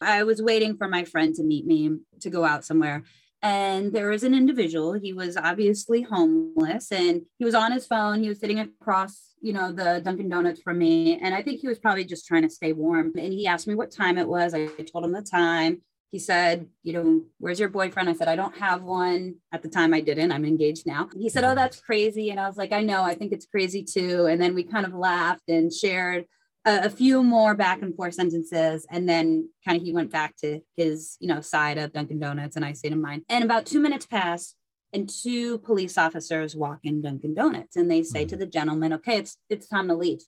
I 0.00 0.22
was 0.22 0.40
waiting 0.40 0.78
for 0.78 0.88
my 0.88 1.04
friend 1.04 1.34
to 1.34 1.42
meet 1.42 1.66
me 1.66 1.98
to 2.20 2.30
go 2.30 2.46
out 2.46 2.64
somewhere. 2.64 3.04
And 3.42 3.92
there 3.92 4.08
was 4.08 4.24
an 4.24 4.32
individual, 4.32 4.94
he 4.94 5.12
was 5.12 5.36
obviously 5.36 6.00
homeless 6.00 6.90
and 6.92 7.26
he 7.38 7.44
was 7.44 7.54
on 7.54 7.72
his 7.72 7.86
phone. 7.86 8.22
He 8.22 8.28
was 8.30 8.40
sitting 8.40 8.60
across, 8.60 9.34
you 9.42 9.52
know, 9.52 9.70
the 9.70 10.00
Dunkin' 10.02 10.30
Donuts 10.30 10.62
from 10.62 10.78
me. 10.78 11.18
And 11.20 11.34
I 11.34 11.42
think 11.42 11.60
he 11.60 11.68
was 11.68 11.78
probably 11.78 12.06
just 12.06 12.26
trying 12.26 12.44
to 12.44 12.48
stay 12.48 12.72
warm. 12.72 13.12
And 13.18 13.34
he 13.34 13.46
asked 13.46 13.66
me 13.66 13.74
what 13.74 13.90
time 13.90 14.16
it 14.16 14.28
was. 14.28 14.54
I 14.54 14.68
told 14.90 15.04
him 15.04 15.12
the 15.12 15.20
time 15.20 15.82
he 16.12 16.18
said, 16.20 16.68
you 16.84 16.92
know, 16.92 17.22
where's 17.38 17.58
your 17.58 17.70
boyfriend? 17.70 18.08
I 18.08 18.12
said, 18.12 18.28
I 18.28 18.36
don't 18.36 18.56
have 18.58 18.82
one. 18.84 19.36
At 19.50 19.62
the 19.62 19.68
time, 19.68 19.94
I 19.94 20.00
didn't. 20.02 20.30
I'm 20.30 20.44
engaged 20.44 20.86
now. 20.86 21.08
He 21.18 21.30
said, 21.30 21.42
oh, 21.42 21.54
that's 21.54 21.80
crazy. 21.80 22.30
And 22.30 22.38
I 22.38 22.46
was 22.46 22.58
like, 22.58 22.70
I 22.70 22.82
know. 22.82 23.02
I 23.02 23.14
think 23.14 23.32
it's 23.32 23.46
crazy 23.46 23.82
too. 23.82 24.26
And 24.26 24.40
then 24.40 24.54
we 24.54 24.62
kind 24.62 24.86
of 24.86 24.92
laughed 24.92 25.48
and 25.48 25.72
shared 25.72 26.26
a, 26.66 26.84
a 26.84 26.90
few 26.90 27.22
more 27.22 27.54
back 27.54 27.82
and 27.82 27.96
forth 27.96 28.14
sentences. 28.14 28.86
And 28.90 29.08
then 29.08 29.48
kind 29.64 29.78
of 29.78 29.82
he 29.82 29.92
went 29.94 30.12
back 30.12 30.36
to 30.42 30.60
his, 30.76 31.16
you 31.18 31.28
know, 31.28 31.40
side 31.40 31.78
of 31.78 31.94
Dunkin' 31.94 32.20
Donuts 32.20 32.56
and 32.56 32.64
I 32.64 32.74
stayed 32.74 32.92
in 32.92 33.00
mine. 33.00 33.22
And 33.30 33.42
about 33.42 33.64
two 33.64 33.80
minutes 33.80 34.06
passed. 34.06 34.54
and 34.92 35.08
two 35.08 35.58
police 35.58 35.96
officers 35.96 36.54
walk 36.54 36.80
in 36.84 37.00
Dunkin' 37.02 37.34
Donuts 37.34 37.76
and 37.76 37.90
they 37.90 38.02
say 38.02 38.20
mm-hmm. 38.20 38.28
to 38.28 38.36
the 38.36 38.46
gentleman, 38.46 38.92
okay, 38.92 39.16
it's 39.16 39.38
it's 39.48 39.66
time 39.66 39.88
to 39.88 39.94
leave. 39.94 40.20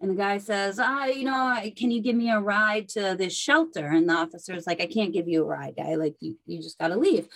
And 0.00 0.10
the 0.10 0.14
guy 0.14 0.38
says, 0.38 0.78
ah, 0.78 1.04
you 1.04 1.24
know, 1.24 1.60
can 1.76 1.90
you 1.90 2.00
give 2.00 2.16
me 2.16 2.30
a 2.30 2.40
ride 2.40 2.88
to 2.90 3.14
this 3.18 3.36
shelter? 3.36 3.86
And 3.86 4.08
the 4.08 4.14
officer's 4.14 4.66
like, 4.66 4.80
I 4.80 4.86
can't 4.86 5.12
give 5.12 5.28
you 5.28 5.42
a 5.42 5.46
ride, 5.46 5.74
guy. 5.76 5.96
Like 5.96 6.16
you, 6.20 6.38
you 6.46 6.62
just 6.62 6.78
got 6.78 6.88
to 6.88 6.96
leave. 6.96 7.28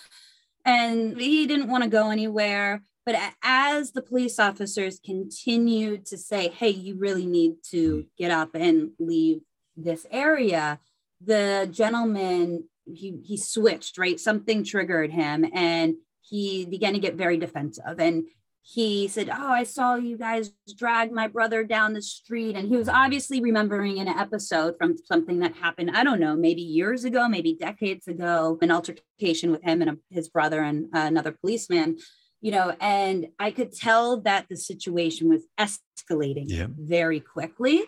And 0.65 1.21
he 1.21 1.47
didn't 1.47 1.69
want 1.69 1.85
to 1.85 1.91
go 1.91 2.11
anywhere. 2.11 2.83
But 3.05 3.17
as 3.43 3.93
the 3.93 4.01
police 4.01 4.39
officers 4.39 4.99
continued 5.05 6.07
to 6.07 6.17
say, 6.17 6.49
hey, 6.49 6.71
you 6.71 6.97
really 6.97 7.27
need 7.27 7.57
to 7.71 7.97
mm-hmm. 7.97 8.09
get 8.17 8.31
up 8.31 8.55
and 8.55 8.93
leave 8.99 9.43
this 9.77 10.07
area, 10.11 10.81
the 11.21 11.69
gentleman, 11.71 12.65
he, 12.87 13.21
he 13.25 13.37
switched, 13.37 13.99
right? 13.99 14.19
Something 14.19 14.65
triggered 14.65 15.11
him 15.11 15.45
and 15.53 15.97
he 16.23 16.65
began 16.65 16.95
to 16.95 16.99
get 16.99 17.15
very 17.15 17.37
defensive. 17.37 17.99
And 17.99 18.25
he 18.67 19.09
said, 19.09 19.29
Oh, 19.29 19.53
I 19.53 19.65
saw 19.65 19.97
you 19.97 20.17
guys 20.17 20.51
drag 20.75 21.13
my 21.13 21.29
brother 21.29 21.65
down 21.65 21.93
the 21.93 22.01
street. 22.01 22.57
And 22.57 22.67
he 22.67 22.79
was 22.79 22.89
obviously 22.89 23.43
remembering 23.43 23.99
an 23.99 24.09
episode 24.09 24.77
from 24.79 24.97
something 25.05 25.41
that 25.41 25.55
happened, 25.57 25.91
I 25.95 26.03
don't 26.03 26.19
know, 26.19 26.35
maybe 26.35 26.63
years 26.63 27.05
ago, 27.05 27.29
maybe 27.29 27.55
decades 27.55 28.09
ago, 28.09 28.59
an 28.63 28.71
altercation 28.71 29.51
with 29.51 29.63
him 29.63 29.83
and 29.83 29.99
his 30.09 30.31
brother 30.31 30.63
and 30.63 30.87
uh, 30.95 31.01
another 31.01 31.33
policeman, 31.33 31.99
you 32.41 32.53
know, 32.53 32.75
and 32.81 33.27
I 33.39 33.51
could 33.51 33.75
tell 33.75 34.23
that 34.23 34.47
the 34.49 34.57
situation 34.57 35.29
was 35.29 35.45
escalating 35.61 36.47
yeah. 36.47 36.69
very 36.71 37.21
quickly. 37.21 37.83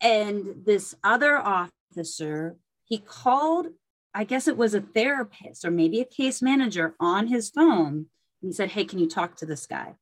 And 0.00 0.62
this 0.64 0.94
other 1.02 1.36
officer, 1.36 2.56
he 2.84 2.98
called, 2.98 3.66
I 4.14 4.22
guess 4.22 4.46
it 4.46 4.56
was 4.56 4.72
a 4.72 4.82
therapist 4.82 5.64
or 5.64 5.72
maybe 5.72 6.00
a 6.00 6.04
case 6.04 6.40
manager 6.40 6.94
on 7.00 7.26
his 7.26 7.50
phone 7.50 8.06
he 8.46 8.52
said, 8.52 8.70
Hey, 8.70 8.84
can 8.84 8.98
you 8.98 9.08
talk 9.08 9.36
to 9.36 9.46
this 9.46 9.66
guy? 9.66 9.94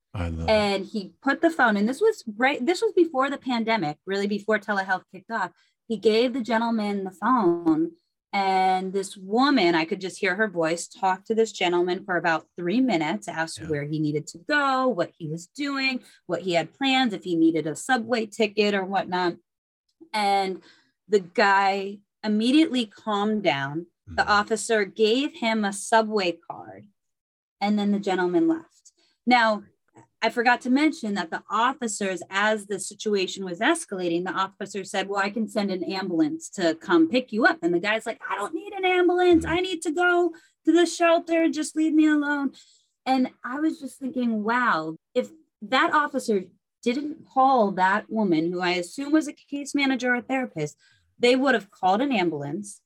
and 0.49 0.87
he 0.87 1.13
put 1.23 1.41
the 1.41 1.51
phone, 1.51 1.77
and 1.77 1.89
this 1.89 2.01
was 2.01 2.23
right, 2.37 2.65
this 2.65 2.83
was 2.83 2.93
before 2.93 3.31
the 3.31 3.39
pandemic, 3.39 3.99
really 4.07 4.27
before 4.27 4.59
telehealth 4.59 5.03
kicked 5.13 5.31
off. 5.31 5.51
He 5.89 5.97
gave 5.97 6.33
the 6.33 6.41
gentleman 6.41 7.05
the 7.05 7.11
phone, 7.11 7.93
and 8.33 8.93
this 8.93 9.17
woman, 9.17 9.75
I 9.75 9.85
could 9.85 10.01
just 10.01 10.19
hear 10.19 10.35
her 10.35 10.49
voice 10.49 10.89
talk 10.89 11.25
to 11.27 11.35
this 11.35 11.53
gentleman 11.53 12.05
for 12.05 12.17
about 12.17 12.47
three 12.57 12.81
minutes, 12.81 13.29
asked 13.29 13.61
yeah. 13.61 13.69
where 13.69 13.85
he 13.85 13.99
needed 13.99 14.27
to 14.29 14.39
go, 14.39 14.89
what 14.89 15.13
he 15.17 15.29
was 15.29 15.47
doing, 15.47 16.01
what 16.27 16.43
he 16.43 16.55
had 16.55 16.75
plans, 16.75 17.13
if 17.13 17.23
he 17.23 17.37
needed 17.37 17.67
a 17.67 17.77
subway 17.77 18.27
ticket 18.27 18.75
or 18.75 18.85
whatnot. 18.85 19.35
And 20.13 20.63
the 21.09 21.21
guy 21.21 21.99
immediately 22.25 22.87
calmed 22.87 23.45
down. 23.45 23.87
The 24.07 24.23
mm-hmm. 24.23 24.31
officer 24.31 24.85
gave 24.85 25.35
him 25.35 25.65
a 25.65 25.73
subway 25.73 26.37
card 26.51 26.87
and 27.61 27.79
then 27.79 27.93
the 27.93 27.99
gentleman 27.99 28.49
left. 28.49 28.93
Now, 29.27 29.62
I 30.25 30.31
forgot 30.31 30.62
to 30.62 30.71
mention 30.71 31.14
that 31.14 31.31
the 31.31 31.43
officers, 31.51 32.23
as 32.31 32.67
the 32.67 32.81
situation 32.81 33.45
was 33.45 33.59
escalating, 33.59 34.25
the 34.25 34.33
officer 34.33 34.83
said, 34.83 35.09
Well, 35.09 35.21
I 35.21 35.29
can 35.29 35.49
send 35.49 35.71
an 35.71 35.85
ambulance 35.85 36.49
to 36.51 36.75
come 36.77 37.11
pick 37.11 37.31
you 37.31 37.45
up. 37.45 37.59
And 37.62 37.75
the 37.75 37.79
guy's 37.79 38.07
like, 38.07 38.21
I 38.29 38.37
don't 38.37 38.55
need 38.55 38.73
an 38.73 38.87
ambulance. 38.87 39.45
I 39.45 39.61
need 39.61 39.83
to 39.83 39.93
go 39.93 40.33
to 40.64 40.73
the 40.73 40.87
shelter. 40.87 41.49
Just 41.51 41.77
leave 41.77 41.93
me 41.93 42.07
alone. 42.07 42.53
And 43.05 43.31
I 43.45 43.61
was 43.61 43.79
just 43.79 43.99
thinking, 43.99 44.43
wow, 44.43 44.97
if 45.14 45.29
that 45.61 45.93
officer 45.93 46.45
didn't 46.83 47.27
call 47.27 47.73
that 47.73 48.11
woman, 48.11 48.51
who 48.51 48.61
I 48.61 48.71
assume 48.71 49.12
was 49.12 49.29
a 49.29 49.35
case 49.35 49.75
manager 49.75 50.14
or 50.14 50.23
therapist, 50.23 50.77
they 51.19 51.37
would 51.37 51.55
have 51.55 51.71
called 51.71 52.01
an 52.01 52.12
ambulance. 52.12 52.81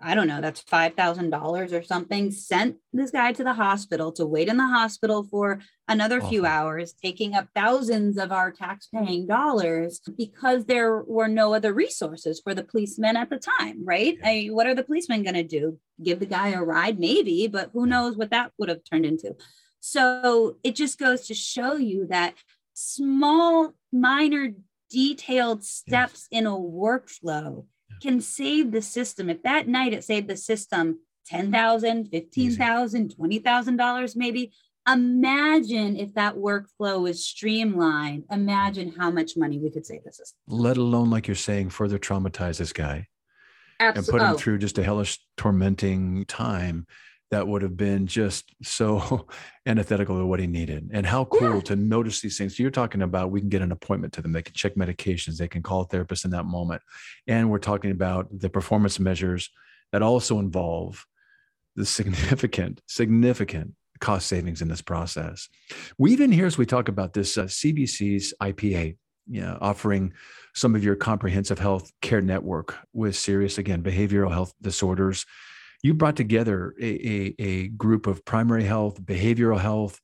I 0.00 0.14
don't 0.14 0.26
know, 0.26 0.40
that's 0.40 0.62
$5,000 0.62 1.72
or 1.72 1.82
something, 1.82 2.30
sent 2.30 2.76
this 2.92 3.10
guy 3.10 3.32
to 3.32 3.44
the 3.44 3.54
hospital 3.54 4.12
to 4.12 4.26
wait 4.26 4.48
in 4.48 4.56
the 4.56 4.66
hospital 4.66 5.24
for 5.24 5.60
another 5.88 6.18
awesome. 6.18 6.30
few 6.30 6.46
hours, 6.46 6.92
taking 6.92 7.34
up 7.34 7.48
thousands 7.54 8.18
of 8.18 8.32
our 8.32 8.50
tax 8.50 8.88
paying 8.92 9.26
dollars 9.26 10.00
because 10.16 10.66
there 10.66 11.02
were 11.02 11.28
no 11.28 11.54
other 11.54 11.72
resources 11.72 12.40
for 12.42 12.54
the 12.54 12.64
policemen 12.64 13.16
at 13.16 13.30
the 13.30 13.38
time, 13.38 13.84
right? 13.84 14.16
Yeah. 14.20 14.28
I, 14.28 14.46
what 14.50 14.66
are 14.66 14.74
the 14.74 14.84
policemen 14.84 15.22
going 15.22 15.34
to 15.34 15.42
do? 15.42 15.78
Give 16.02 16.18
the 16.18 16.26
guy 16.26 16.50
a 16.50 16.62
ride? 16.62 16.98
Maybe, 16.98 17.46
but 17.46 17.70
who 17.72 17.86
knows 17.86 18.16
what 18.16 18.30
that 18.30 18.52
would 18.58 18.68
have 18.68 18.84
turned 18.90 19.06
into. 19.06 19.36
So 19.80 20.56
it 20.62 20.74
just 20.74 20.98
goes 20.98 21.26
to 21.28 21.34
show 21.34 21.76
you 21.76 22.06
that 22.08 22.34
small, 22.74 23.74
minor, 23.92 24.52
detailed 24.90 25.64
steps 25.64 26.28
yes. 26.30 26.40
in 26.40 26.46
a 26.46 26.52
workflow 26.52 27.64
can 28.02 28.20
save 28.20 28.72
the 28.72 28.82
system. 28.82 29.30
If 29.30 29.42
that 29.42 29.68
night 29.68 29.92
it 29.92 30.04
saved 30.04 30.28
the 30.28 30.36
system 30.36 31.00
$10,000, 31.32 32.10
$15,000, 32.10 33.16
$20,000 33.16 34.16
maybe, 34.16 34.52
imagine 34.86 35.96
if 35.96 36.14
that 36.14 36.36
workflow 36.36 37.02
was 37.02 37.24
streamlined. 37.24 38.24
Imagine 38.30 38.92
how 38.98 39.10
much 39.10 39.36
money 39.36 39.58
we 39.58 39.70
could 39.70 39.86
save 39.86 40.04
the 40.04 40.12
system. 40.12 40.38
Let 40.46 40.76
alone, 40.76 41.10
like 41.10 41.26
you're 41.26 41.34
saying, 41.34 41.70
further 41.70 41.98
traumatize 41.98 42.58
this 42.58 42.72
guy 42.72 43.08
Absolutely. 43.80 43.98
and 43.98 44.06
put 44.06 44.26
him 44.26 44.34
oh. 44.34 44.38
through 44.38 44.58
just 44.58 44.78
a 44.78 44.82
hellish, 44.82 45.18
tormenting 45.36 46.26
time 46.26 46.86
that 47.34 47.48
would 47.48 47.62
have 47.62 47.76
been 47.76 48.06
just 48.06 48.54
so 48.62 49.26
antithetical 49.66 50.16
to 50.18 50.24
what 50.24 50.38
he 50.38 50.46
needed. 50.46 50.88
And 50.92 51.04
how 51.04 51.24
cool 51.24 51.56
yeah. 51.56 51.60
to 51.62 51.76
notice 51.76 52.20
these 52.20 52.38
things. 52.38 52.56
So 52.56 52.62
you're 52.62 52.70
talking 52.70 53.02
about 53.02 53.32
we 53.32 53.40
can 53.40 53.48
get 53.48 53.60
an 53.60 53.72
appointment 53.72 54.12
to 54.12 54.22
them, 54.22 54.30
they 54.30 54.42
can 54.42 54.54
check 54.54 54.76
medications, 54.76 55.36
they 55.36 55.48
can 55.48 55.60
call 55.60 55.80
a 55.80 55.84
therapist 55.86 56.24
in 56.24 56.30
that 56.30 56.44
moment. 56.44 56.80
And 57.26 57.50
we're 57.50 57.58
talking 57.58 57.90
about 57.90 58.28
the 58.30 58.48
performance 58.48 59.00
measures 59.00 59.50
that 59.90 60.00
also 60.00 60.38
involve 60.38 61.04
the 61.74 61.84
significant, 61.84 62.80
significant 62.86 63.74
cost 63.98 64.28
savings 64.28 64.62
in 64.62 64.68
this 64.68 64.82
process. 64.82 65.48
We 65.98 66.12
even 66.12 66.30
here, 66.30 66.46
as 66.46 66.56
we 66.56 66.66
talk 66.66 66.88
about 66.88 67.14
this 67.14 67.36
uh, 67.36 67.44
CBC's 67.44 68.32
IPA, 68.40 68.96
you 69.28 69.40
know, 69.40 69.58
offering 69.60 70.12
some 70.54 70.76
of 70.76 70.84
your 70.84 70.94
comprehensive 70.94 71.58
health 71.58 71.90
care 72.00 72.20
network 72.20 72.76
with 72.92 73.16
serious, 73.16 73.58
again, 73.58 73.82
behavioral 73.82 74.30
health 74.30 74.52
disorders 74.62 75.26
you 75.84 75.92
brought 75.92 76.16
together 76.16 76.74
a, 76.80 76.86
a, 76.86 77.34
a 77.38 77.68
group 77.68 78.06
of 78.06 78.24
primary 78.24 78.64
health, 78.64 79.02
behavioral 79.02 79.60
health, 79.60 80.00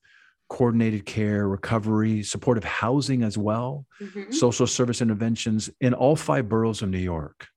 coordinated 0.51 1.07
care, 1.07 1.49
recovery, 1.49 2.23
supportive 2.23 2.65
housing 2.65 3.23
as 3.23 3.39
well, 3.39 3.87
mm-hmm. 3.99 4.31
social 4.31 4.67
service 4.67 5.01
interventions 5.01 5.71
in 5.81 5.95
all 5.95 6.17
five 6.17 6.51
boroughs 6.51 6.83
of 6.83 6.91
New 6.91 6.99
York. 6.99 7.49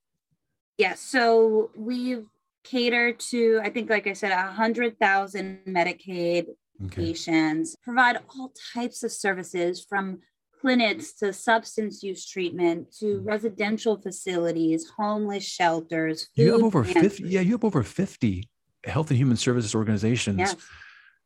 Yes. 0.78 0.88
Yeah, 0.88 0.94
so 1.20 1.70
we've 1.76 2.24
catered 2.64 3.20
to, 3.20 3.60
I 3.62 3.68
think, 3.68 3.90
like 3.90 4.06
I 4.06 4.14
said, 4.14 4.30
100,000 4.30 5.58
Medicaid 5.68 6.46
okay. 6.86 7.04
patients, 7.04 7.76
provide 7.84 8.20
all 8.30 8.54
types 8.72 9.02
of 9.02 9.12
services 9.12 9.84
from 9.86 10.20
clinics 10.64 11.12
to 11.12 11.30
substance 11.30 12.02
use 12.02 12.26
treatment 12.26 12.90
to 12.90 13.20
mm. 13.20 13.26
residential 13.26 14.00
facilities, 14.00 14.88
homeless 14.96 15.44
shelters. 15.44 16.30
You 16.36 16.52
have 16.52 16.62
over 16.62 16.82
50, 16.82 17.24
yeah, 17.24 17.40
you 17.40 17.52
have 17.52 17.64
over 17.64 17.82
50 17.82 18.48
health 18.84 19.10
and 19.10 19.18
human 19.18 19.36
services 19.36 19.74
organizations 19.74 20.38
yes. 20.38 20.56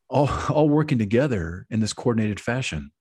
all, 0.09 0.29
all 0.49 0.67
working 0.67 0.97
together 0.97 1.65
in 1.69 1.79
this 1.79 1.93
coordinated 1.93 2.41
fashion. 2.41 2.91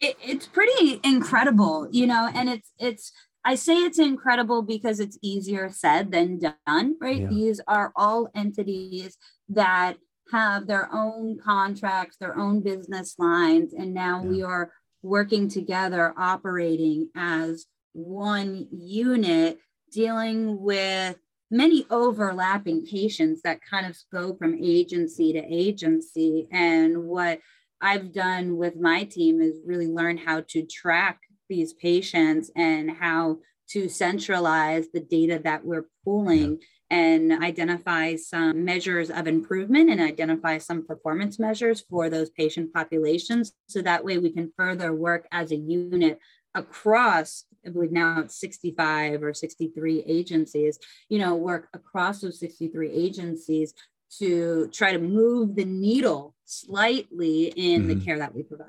It, 0.00 0.16
it's 0.20 0.48
pretty 0.48 1.00
incredible, 1.04 1.86
you 1.92 2.08
know, 2.08 2.28
and 2.34 2.48
it's, 2.48 2.72
it's, 2.80 3.12
I 3.44 3.54
say 3.54 3.76
it's 3.76 4.00
incredible 4.00 4.62
because 4.62 4.98
it's 4.98 5.18
easier 5.22 5.70
said 5.70 6.10
than 6.10 6.40
done, 6.40 6.96
right? 7.00 7.20
Yeah. 7.20 7.28
These 7.28 7.60
are 7.68 7.92
all 7.94 8.28
entities 8.34 9.16
that 9.50 9.98
have 10.32 10.66
their 10.66 10.92
own 10.92 11.38
contracts, 11.38 12.16
their 12.16 12.36
own 12.36 12.60
business 12.60 13.14
lines, 13.20 13.72
and 13.72 13.94
now 13.94 14.20
yeah. 14.20 14.28
we 14.28 14.42
are 14.42 14.72
working 15.04 15.48
together, 15.48 16.14
operating 16.16 17.10
as 17.14 17.66
one 17.92 18.66
unit, 18.72 19.58
dealing 19.92 20.60
with 20.60 21.16
many 21.50 21.86
overlapping 21.90 22.84
patients 22.84 23.42
that 23.42 23.60
kind 23.68 23.86
of 23.86 23.96
go 24.12 24.34
from 24.34 24.58
agency 24.60 25.32
to 25.32 25.38
agency. 25.38 26.48
And 26.50 27.04
what 27.04 27.40
I've 27.80 28.12
done 28.12 28.56
with 28.56 28.76
my 28.76 29.04
team 29.04 29.40
is 29.40 29.60
really 29.64 29.86
learn 29.86 30.16
how 30.16 30.40
to 30.48 30.62
track 30.62 31.20
these 31.48 31.74
patients 31.74 32.50
and 32.56 32.90
how 32.90 33.38
to 33.70 33.88
centralize 33.88 34.86
the 34.92 35.00
data 35.00 35.40
that 35.44 35.64
we're 35.64 35.86
pulling 36.04 36.60
and 36.90 37.32
identify 37.32 38.16
some 38.16 38.64
measures 38.64 39.10
of 39.10 39.26
improvement 39.26 39.90
and 39.90 40.00
identify 40.00 40.58
some 40.58 40.86
performance 40.86 41.38
measures 41.38 41.82
for 41.88 42.10
those 42.10 42.30
patient 42.30 42.72
populations. 42.72 43.52
So 43.68 43.82
that 43.82 44.04
way 44.04 44.18
we 44.18 44.30
can 44.30 44.52
further 44.56 44.92
work 44.92 45.26
as 45.32 45.50
a 45.50 45.56
unit 45.56 46.18
across, 46.54 47.44
I 47.66 47.70
believe 47.70 47.92
now 47.92 48.20
it's 48.20 48.38
65 48.38 49.22
or 49.22 49.34
63 49.34 50.04
agencies, 50.06 50.78
you 51.08 51.18
know, 51.18 51.34
work 51.34 51.68
across 51.72 52.20
those 52.20 52.38
63 52.38 52.90
agencies 52.90 53.74
to 54.18 54.68
try 54.68 54.92
to 54.92 54.98
move 54.98 55.56
the 55.56 55.64
needle 55.64 56.34
slightly 56.44 57.46
in 57.56 57.82
mm-hmm. 57.82 57.98
the 57.98 58.04
care 58.04 58.18
that 58.18 58.34
we 58.34 58.42
provide. 58.42 58.68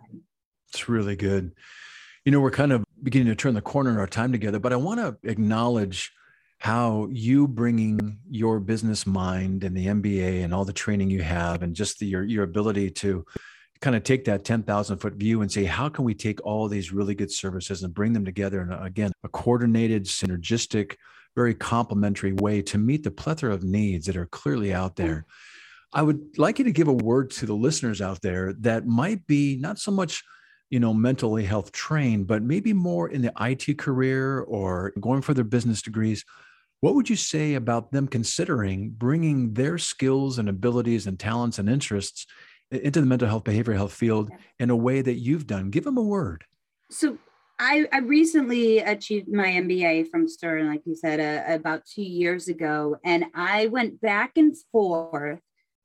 It's 0.69 0.89
really 0.89 1.15
good. 1.15 1.54
You 2.23 2.32
know, 2.32 2.39
we're 2.39 2.51
kind 2.51 2.71
of 2.71 2.84
beginning 3.04 3.28
to 3.28 3.36
turn 3.36 3.54
the 3.54 3.62
corner 3.62 3.91
in 3.91 3.97
our 3.97 4.08
time 4.08 4.32
together, 4.32 4.60
but 4.60 4.73
I 4.73 4.78
want 4.78 4.99
to 4.99 5.30
acknowledge 5.30 6.12
how 6.65 7.08
you 7.12 7.47
bringing 7.47 8.17
your 8.28 8.60
business 8.60 9.06
mind 9.06 9.63
and 9.63 9.78
the 9.78 9.86
MBA 9.86 10.43
and 10.43 10.51
all 10.51 10.65
the 10.65 10.73
training 10.73 11.12
you 11.12 11.21
have 11.21 11.62
and 11.62 11.75
just 11.75 11.99
the, 11.99 12.08
your, 12.08 12.23
your 12.23 12.43
ability 12.43 12.89
to 12.89 13.23
kind 13.82 13.95
of 13.95 14.01
take 14.01 14.25
that 14.25 14.43
10,000 14.43 14.97
foot 14.97 15.13
view 15.13 15.43
and 15.43 15.51
say, 15.51 15.65
how 15.65 15.89
can 15.89 16.04
we 16.04 16.15
take 16.15 16.43
all 16.43 16.67
these 16.67 16.91
really 16.91 17.13
good 17.13 17.32
services 17.32 17.84
and 17.84 17.93
bring 17.93 18.13
them 18.13 18.25
together 18.25 18.63
in, 18.63 18.71
again, 18.71 19.12
a 19.23 19.28
coordinated, 19.28 20.06
synergistic, 20.06 20.95
very 21.36 21.54
complementary 21.54 22.34
way 22.34 22.63
to 22.63 22.80
meet 22.80 23.04
the 23.04 23.12
plethora 23.12 23.54
of 23.54 23.63
needs 23.63 24.08
that 24.08 24.17
are 24.17 24.25
clearly 24.25 24.73
out 24.73 24.97
hmm. 24.97 25.04
there. 25.04 25.25
I 25.93 26.01
would 26.01 26.39
like 26.39 26.58
you 26.58 26.65
to 26.65 26.71
give 26.71 26.88
a 26.88 26.93
word 26.93 27.30
to 27.32 27.45
the 27.45 27.54
listeners 27.54 28.01
out 28.01 28.23
there 28.23 28.54
that 28.62 28.88
might 28.88 29.28
be 29.28 29.56
not 29.56 29.78
so 29.78 29.91
much 29.91 30.23
you 30.71 30.80
know 30.80 30.95
mentally 30.95 31.45
health 31.45 31.71
trained 31.71 32.25
but 32.25 32.41
maybe 32.41 32.73
more 32.73 33.08
in 33.08 33.21
the 33.21 33.32
IT 33.39 33.78
career 33.78 34.39
or 34.39 34.93
going 34.99 35.21
for 35.21 35.36
their 35.36 35.43
business 35.43 35.84
degrees 35.84 36.25
what 36.86 36.93
would 36.93 37.10
you 37.10 37.15
say 37.15 37.56
about 37.56 37.91
them 37.91 38.08
considering 38.08 38.91
bringing 38.91 39.56
their 39.56 39.80
skills 39.80 40.38
and 40.38 40.48
abilities 40.48 41.08
and 41.08 41.19
talents 41.19 41.58
and 41.58 41.67
interests 41.67 42.28
into 42.69 43.00
the 43.00 43.08
mental 43.08 43.28
health 43.28 43.43
behavioral 43.43 43.74
health 43.74 43.91
field 43.91 44.30
in 44.60 44.69
a 44.69 44.76
way 44.76 45.02
that 45.02 45.15
you've 45.15 45.48
done 45.48 45.71
give 45.71 45.84
them 45.84 45.98
a 45.98 46.04
word 46.04 46.45
so 46.91 47.17
I, 47.58 47.88
I 47.91 48.00
recently 48.00 48.80
achieved 48.80 49.30
my 49.30 49.48
MBA 49.48 50.10
from 50.10 50.28
Stern, 50.28 50.67
like 50.67 50.82
you 50.86 50.93
said, 50.93 51.21
uh, 51.21 51.54
about 51.54 51.86
two 51.86 52.04
years 52.04 52.50
ago. 52.50 52.98
And 53.06 53.28
I 53.34 53.67
went 53.67 54.02
back 54.02 54.34
and 54.36 54.54
forth 54.74 55.39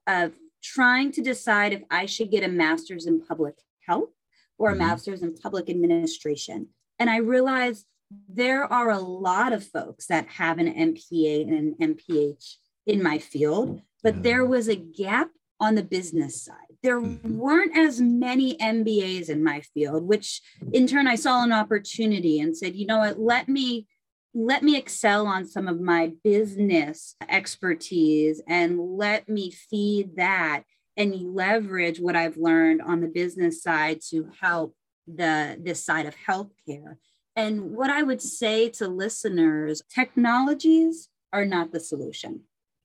of 0.08 0.32
trying 0.64 1.12
to 1.12 1.22
decide 1.22 1.72
if 1.72 1.82
I 1.88 2.06
should 2.06 2.32
get 2.32 2.42
a 2.42 2.48
master's 2.48 3.06
in 3.06 3.24
public 3.24 3.54
health 3.86 4.10
or 4.58 4.70
a 4.70 4.72
mm-hmm. 4.72 4.80
master's 4.80 5.22
in 5.22 5.36
public 5.36 5.70
administration. 5.70 6.70
And 6.98 7.08
I 7.08 7.18
realized 7.18 7.86
there 8.28 8.64
are 8.64 8.90
a 8.90 8.98
lot 8.98 9.52
of 9.52 9.66
folks 9.66 10.06
that 10.06 10.26
have 10.28 10.58
an 10.58 10.72
MPA 10.72 11.42
and 11.42 11.76
an 11.80 11.94
MPH 11.94 12.56
in 12.86 13.02
my 13.02 13.18
field, 13.18 13.82
but 14.02 14.22
there 14.22 14.44
was 14.44 14.68
a 14.68 14.76
gap 14.76 15.30
on 15.60 15.74
the 15.74 15.82
business 15.82 16.42
side. 16.42 16.56
There 16.82 17.00
mm-hmm. 17.00 17.36
weren't 17.36 17.76
as 17.76 18.00
many 18.00 18.56
MBAs 18.56 19.28
in 19.28 19.44
my 19.44 19.60
field, 19.60 20.04
which 20.04 20.40
in 20.72 20.86
turn 20.86 21.06
I 21.06 21.14
saw 21.14 21.44
an 21.44 21.52
opportunity 21.52 22.40
and 22.40 22.56
said, 22.56 22.74
you 22.74 22.86
know 22.86 22.98
what, 22.98 23.20
let 23.20 23.48
me 23.48 23.86
let 24.32 24.62
me 24.62 24.76
excel 24.76 25.26
on 25.26 25.44
some 25.44 25.66
of 25.66 25.80
my 25.80 26.12
business 26.22 27.16
expertise 27.28 28.40
and 28.46 28.78
let 28.78 29.28
me 29.28 29.50
feed 29.50 30.16
that 30.16 30.62
and 30.96 31.34
leverage 31.34 31.98
what 31.98 32.14
I've 32.14 32.36
learned 32.36 32.80
on 32.80 33.00
the 33.00 33.08
business 33.08 33.60
side 33.60 34.00
to 34.10 34.30
help 34.40 34.76
the 35.06 35.58
this 35.60 35.84
side 35.84 36.06
of 36.06 36.14
healthcare. 36.14 36.96
And 37.36 37.72
what 37.72 37.90
I 37.90 38.02
would 38.02 38.20
say 38.20 38.68
to 38.70 38.88
listeners, 38.88 39.82
technologies 39.92 41.08
are 41.32 41.44
not 41.44 41.72
the 41.72 41.80
solution. 41.80 42.42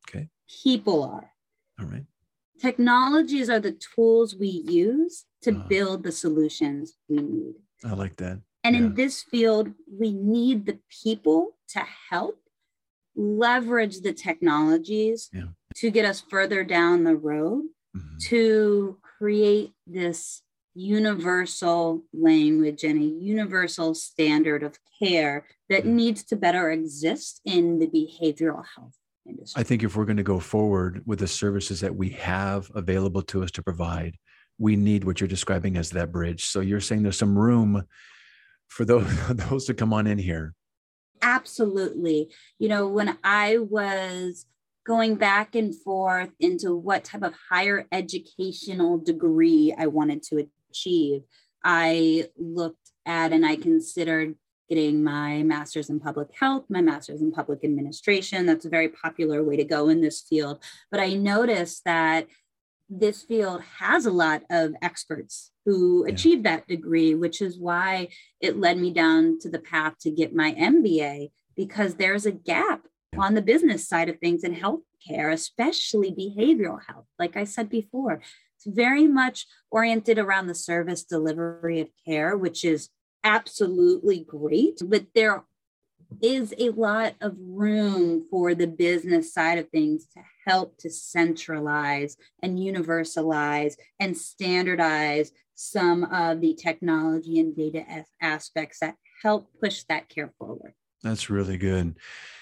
Okay. 0.07 0.29
People 0.63 1.03
are. 1.03 1.31
All 1.79 1.87
right. 1.87 2.05
Technologies 2.59 3.49
are 3.49 3.59
the 3.59 3.77
tools 3.95 4.35
we 4.35 4.47
use 4.47 5.25
to 5.41 5.51
uh, 5.51 5.67
build 5.67 6.03
the 6.03 6.11
solutions 6.11 6.93
we 7.09 7.17
need. 7.17 7.55
I 7.83 7.93
like 7.93 8.15
that. 8.17 8.39
And 8.63 8.75
yeah. 8.75 8.81
in 8.81 8.95
this 8.95 9.23
field, 9.23 9.71
we 9.91 10.13
need 10.13 10.65
the 10.65 10.79
people 11.03 11.57
to 11.69 11.83
help 12.09 12.39
leverage 13.15 14.01
the 14.01 14.13
technologies 14.13 15.29
yeah. 15.33 15.47
to 15.75 15.91
get 15.91 16.05
us 16.05 16.23
further 16.29 16.63
down 16.63 17.03
the 17.03 17.15
road 17.15 17.63
mm-hmm. 17.95 18.17
to 18.29 18.97
create 19.19 19.73
this 19.87 20.41
universal 20.75 22.03
language 22.13 22.83
and 22.83 23.01
a 23.01 23.05
universal 23.05 23.95
standard 23.95 24.61
of 24.61 24.77
care 25.01 25.45
that 25.69 25.83
mm-hmm. 25.83 25.95
needs 25.95 26.23
to 26.25 26.35
better 26.35 26.69
exist 26.69 27.41
in 27.45 27.79
the 27.79 27.87
behavioral 27.87 28.63
health 28.75 28.95
industry. 29.27 29.59
I 29.59 29.63
think 29.63 29.83
if 29.83 29.95
we're 29.95 30.05
going 30.05 30.17
to 30.17 30.23
go 30.23 30.39
forward 30.39 31.01
with 31.05 31.19
the 31.19 31.27
services 31.27 31.79
that 31.79 31.95
we 31.95 32.09
have 32.09 32.69
available 32.75 33.21
to 33.23 33.43
us 33.43 33.51
to 33.51 33.63
provide, 33.63 34.17
we 34.57 34.75
need 34.75 35.03
what 35.05 35.19
you're 35.19 35.27
describing 35.27 35.77
as 35.77 35.89
that 35.91 36.11
bridge. 36.11 36.45
So 36.45 36.59
you're 36.59 36.81
saying 36.81 37.03
there's 37.03 37.17
some 37.17 37.37
room 37.37 37.85
for 38.67 38.85
those 38.85 39.07
those 39.29 39.65
to 39.65 39.73
come 39.73 39.93
on 39.93 40.07
in 40.07 40.17
here. 40.17 40.53
Absolutely. 41.21 42.29
You 42.59 42.69
know, 42.69 42.87
when 42.87 43.17
I 43.23 43.57
was 43.57 44.45
going 44.85 45.15
back 45.15 45.55
and 45.55 45.75
forth 45.75 46.29
into 46.39 46.75
what 46.75 47.03
type 47.03 47.23
of 47.23 47.33
higher 47.49 47.87
educational 47.91 48.99
degree 48.99 49.73
I 49.75 49.87
wanted 49.87 50.21
to 50.23 50.37
achieve, 50.75 51.21
I 51.63 52.27
looked 52.37 52.91
at 53.05 53.31
and 53.31 53.45
I 53.45 53.55
considered 53.55 54.35
getting 54.69 55.03
my 55.03 55.43
master's 55.43 55.89
in 55.89 55.99
public 55.99 56.29
health, 56.39 56.65
my 56.69 56.81
master's 56.81 57.21
in 57.21 57.31
public 57.31 57.63
administration. 57.63 58.45
That's 58.45 58.65
a 58.65 58.69
very 58.69 58.89
popular 58.89 59.43
way 59.43 59.57
to 59.57 59.63
go 59.63 59.89
in 59.89 60.01
this 60.01 60.21
field. 60.21 60.63
But 60.91 60.99
I 60.99 61.13
noticed 61.13 61.83
that 61.85 62.27
this 62.89 63.23
field 63.23 63.61
has 63.79 64.05
a 64.05 64.11
lot 64.11 64.43
of 64.49 64.73
experts 64.81 65.51
who 65.65 66.05
yeah. 66.05 66.13
achieved 66.13 66.43
that 66.45 66.67
degree, 66.67 67.15
which 67.15 67.41
is 67.41 67.59
why 67.59 68.09
it 68.39 68.59
led 68.59 68.77
me 68.77 68.91
down 68.91 69.39
to 69.39 69.49
the 69.49 69.59
path 69.59 69.93
to 70.01 70.11
get 70.11 70.35
my 70.35 70.53
MBA, 70.53 71.29
because 71.55 71.95
there's 71.95 72.25
a 72.25 72.31
gap 72.31 72.87
yeah. 73.13 73.21
on 73.21 73.33
the 73.33 73.41
business 73.41 73.87
side 73.87 74.09
of 74.09 74.19
things 74.19 74.43
in 74.43 74.55
healthcare, 74.55 75.31
especially 75.31 76.11
behavioral 76.11 76.79
health. 76.87 77.05
Like 77.17 77.37
I 77.37 77.43
said 77.43 77.69
before, 77.69 78.21
very 78.65 79.07
much 79.07 79.45
oriented 79.71 80.17
around 80.17 80.47
the 80.47 80.55
service 80.55 81.03
delivery 81.03 81.79
of 81.81 81.89
care, 82.05 82.37
which 82.37 82.63
is 82.63 82.89
absolutely 83.23 84.23
great, 84.27 84.79
but 84.85 85.05
there 85.15 85.43
is 86.21 86.53
a 86.57 86.69
lot 86.69 87.15
of 87.21 87.35
room 87.39 88.25
for 88.29 88.53
the 88.53 88.67
business 88.67 89.33
side 89.33 89.57
of 89.57 89.69
things 89.69 90.07
to 90.13 90.21
help 90.45 90.77
to 90.77 90.89
centralize 90.89 92.17
and 92.41 92.59
universalize 92.59 93.75
and 93.99 94.15
standardize 94.15 95.31
some 95.55 96.03
of 96.05 96.41
the 96.41 96.53
technology 96.53 97.39
and 97.39 97.55
data 97.55 97.83
aspects 98.21 98.79
that 98.79 98.95
help 99.23 99.49
push 99.59 99.83
that 99.89 100.09
care 100.09 100.31
forward. 100.37 100.73
That's 101.01 101.29
really 101.29 101.57
good. 101.57 101.97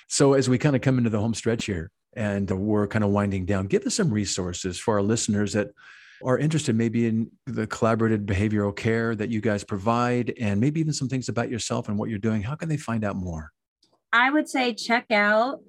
So, 0.07 0.33
as 0.33 0.49
we 0.49 0.57
kind 0.57 0.75
of 0.75 0.81
come 0.81 0.97
into 0.97 1.09
the 1.09 1.19
home 1.19 1.33
stretch 1.33 1.65
here 1.65 1.91
and 2.15 2.49
we're 2.49 2.87
kind 2.87 3.03
of 3.03 3.11
winding 3.11 3.45
down, 3.45 3.67
give 3.67 3.85
us 3.85 3.95
some 3.95 4.11
resources 4.11 4.79
for 4.79 4.95
our 4.95 5.01
listeners 5.01 5.53
that 5.53 5.69
are 6.23 6.37
interested 6.37 6.75
maybe 6.75 7.07
in 7.07 7.31
the 7.45 7.67
collaborative 7.67 8.25
behavioral 8.25 8.75
care 8.75 9.15
that 9.15 9.29
you 9.29 9.41
guys 9.41 9.63
provide 9.63 10.33
and 10.39 10.59
maybe 10.59 10.79
even 10.79 10.93
some 10.93 11.09
things 11.09 11.29
about 11.29 11.49
yourself 11.49 11.89
and 11.89 11.97
what 11.97 12.09
you're 12.09 12.19
doing. 12.19 12.41
How 12.41 12.55
can 12.55 12.69
they 12.69 12.77
find 12.77 13.03
out 13.03 13.15
more? 13.15 13.51
I 14.11 14.29
would 14.29 14.47
say 14.47 14.73
check 14.73 15.05
out 15.11 15.59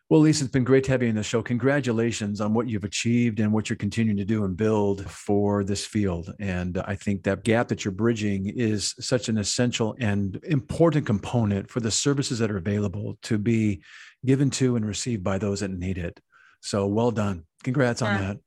Well, 0.09 0.21
Elise, 0.21 0.41
it's 0.41 0.49
been 0.49 0.63
great 0.63 0.85
to 0.85 0.91
have 0.91 1.03
you 1.03 1.09
in 1.09 1.15
the 1.15 1.21
show. 1.21 1.43
Congratulations 1.43 2.41
on 2.41 2.55
what 2.55 2.67
you've 2.67 2.83
achieved 2.83 3.39
and 3.39 3.53
what 3.53 3.69
you're 3.69 3.77
continuing 3.77 4.17
to 4.17 4.25
do 4.25 4.43
and 4.43 4.57
build 4.57 5.07
for 5.07 5.63
this 5.63 5.85
field. 5.85 6.33
And 6.39 6.79
I 6.79 6.95
think 6.95 7.21
that 7.23 7.43
gap 7.43 7.67
that 7.67 7.85
you're 7.85 7.91
bridging 7.91 8.47
is 8.47 8.95
such 8.99 9.29
an 9.29 9.37
essential 9.37 9.95
and 9.99 10.39
important 10.45 11.05
component 11.05 11.69
for 11.69 11.79
the 11.79 11.91
services 11.91 12.39
that 12.39 12.49
are 12.49 12.57
available 12.57 13.19
to 13.21 13.37
be 13.37 13.83
given 14.25 14.49
to 14.49 14.75
and 14.75 14.83
received 14.83 15.23
by 15.23 15.37
those 15.37 15.59
that 15.59 15.69
need 15.69 15.99
it. 15.99 16.19
So 16.61 16.87
well 16.87 17.11
done. 17.11 17.45
Congrats 17.63 18.01
on 18.01 18.19
that. 18.19 18.37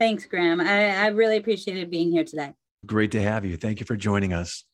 Thanks, 0.00 0.24
Graham. 0.24 0.62
I, 0.62 0.96
I 0.96 1.06
really 1.08 1.36
appreciated 1.36 1.90
being 1.90 2.10
here 2.10 2.24
today. 2.24 2.54
Great 2.86 3.10
to 3.10 3.20
have 3.20 3.44
you. 3.44 3.58
Thank 3.58 3.80
you 3.80 3.86
for 3.86 3.96
joining 3.96 4.32
us. 4.32 4.64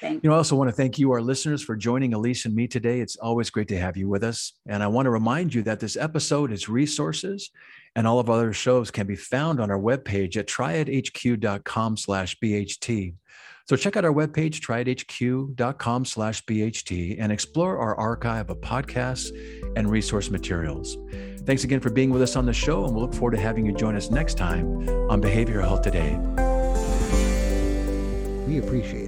Thank 0.00 0.22
you 0.22 0.30
know, 0.30 0.34
I 0.34 0.38
also 0.38 0.54
want 0.54 0.68
to 0.68 0.76
thank 0.76 0.98
you, 0.98 1.10
our 1.10 1.20
listeners, 1.20 1.62
for 1.62 1.74
joining 1.74 2.14
Elise 2.14 2.44
and 2.44 2.54
me 2.54 2.68
today. 2.68 3.00
It's 3.00 3.16
always 3.16 3.50
great 3.50 3.68
to 3.68 3.78
have 3.78 3.96
you 3.96 4.08
with 4.08 4.22
us. 4.22 4.52
And 4.66 4.82
I 4.82 4.86
want 4.86 5.06
to 5.06 5.10
remind 5.10 5.52
you 5.52 5.62
that 5.62 5.80
this 5.80 5.96
episode, 5.96 6.52
its 6.52 6.68
resources, 6.68 7.50
and 7.96 8.06
all 8.06 8.20
of 8.20 8.30
our 8.30 8.36
other 8.36 8.52
shows 8.52 8.92
can 8.92 9.06
be 9.06 9.16
found 9.16 9.60
on 9.60 9.70
our 9.70 9.78
webpage 9.78 10.36
at 10.36 10.46
triadhq.com 10.46 11.96
slash 11.96 12.36
BHT. 12.38 13.14
So 13.68 13.76
check 13.76 13.96
out 13.96 14.04
our 14.04 14.12
webpage, 14.12 14.60
triadhq.com 14.60 16.04
slash 16.04 16.44
BHT, 16.44 17.16
and 17.18 17.32
explore 17.32 17.78
our 17.78 17.96
archive 17.96 18.50
of 18.50 18.60
podcasts 18.60 19.30
and 19.76 19.90
resource 19.90 20.30
materials. 20.30 20.96
Thanks 21.40 21.64
again 21.64 21.80
for 21.80 21.90
being 21.90 22.10
with 22.10 22.22
us 22.22 22.36
on 22.36 22.46
the 22.46 22.52
show, 22.52 22.84
and 22.84 22.94
we'll 22.94 23.04
look 23.04 23.14
forward 23.14 23.32
to 23.32 23.40
having 23.40 23.66
you 23.66 23.72
join 23.72 23.96
us 23.96 24.10
next 24.10 24.38
time 24.38 24.88
on 25.10 25.20
Behavioral 25.20 25.62
Health 25.62 25.82
Today. 25.82 26.16
We 28.46 28.58
appreciate 28.58 29.07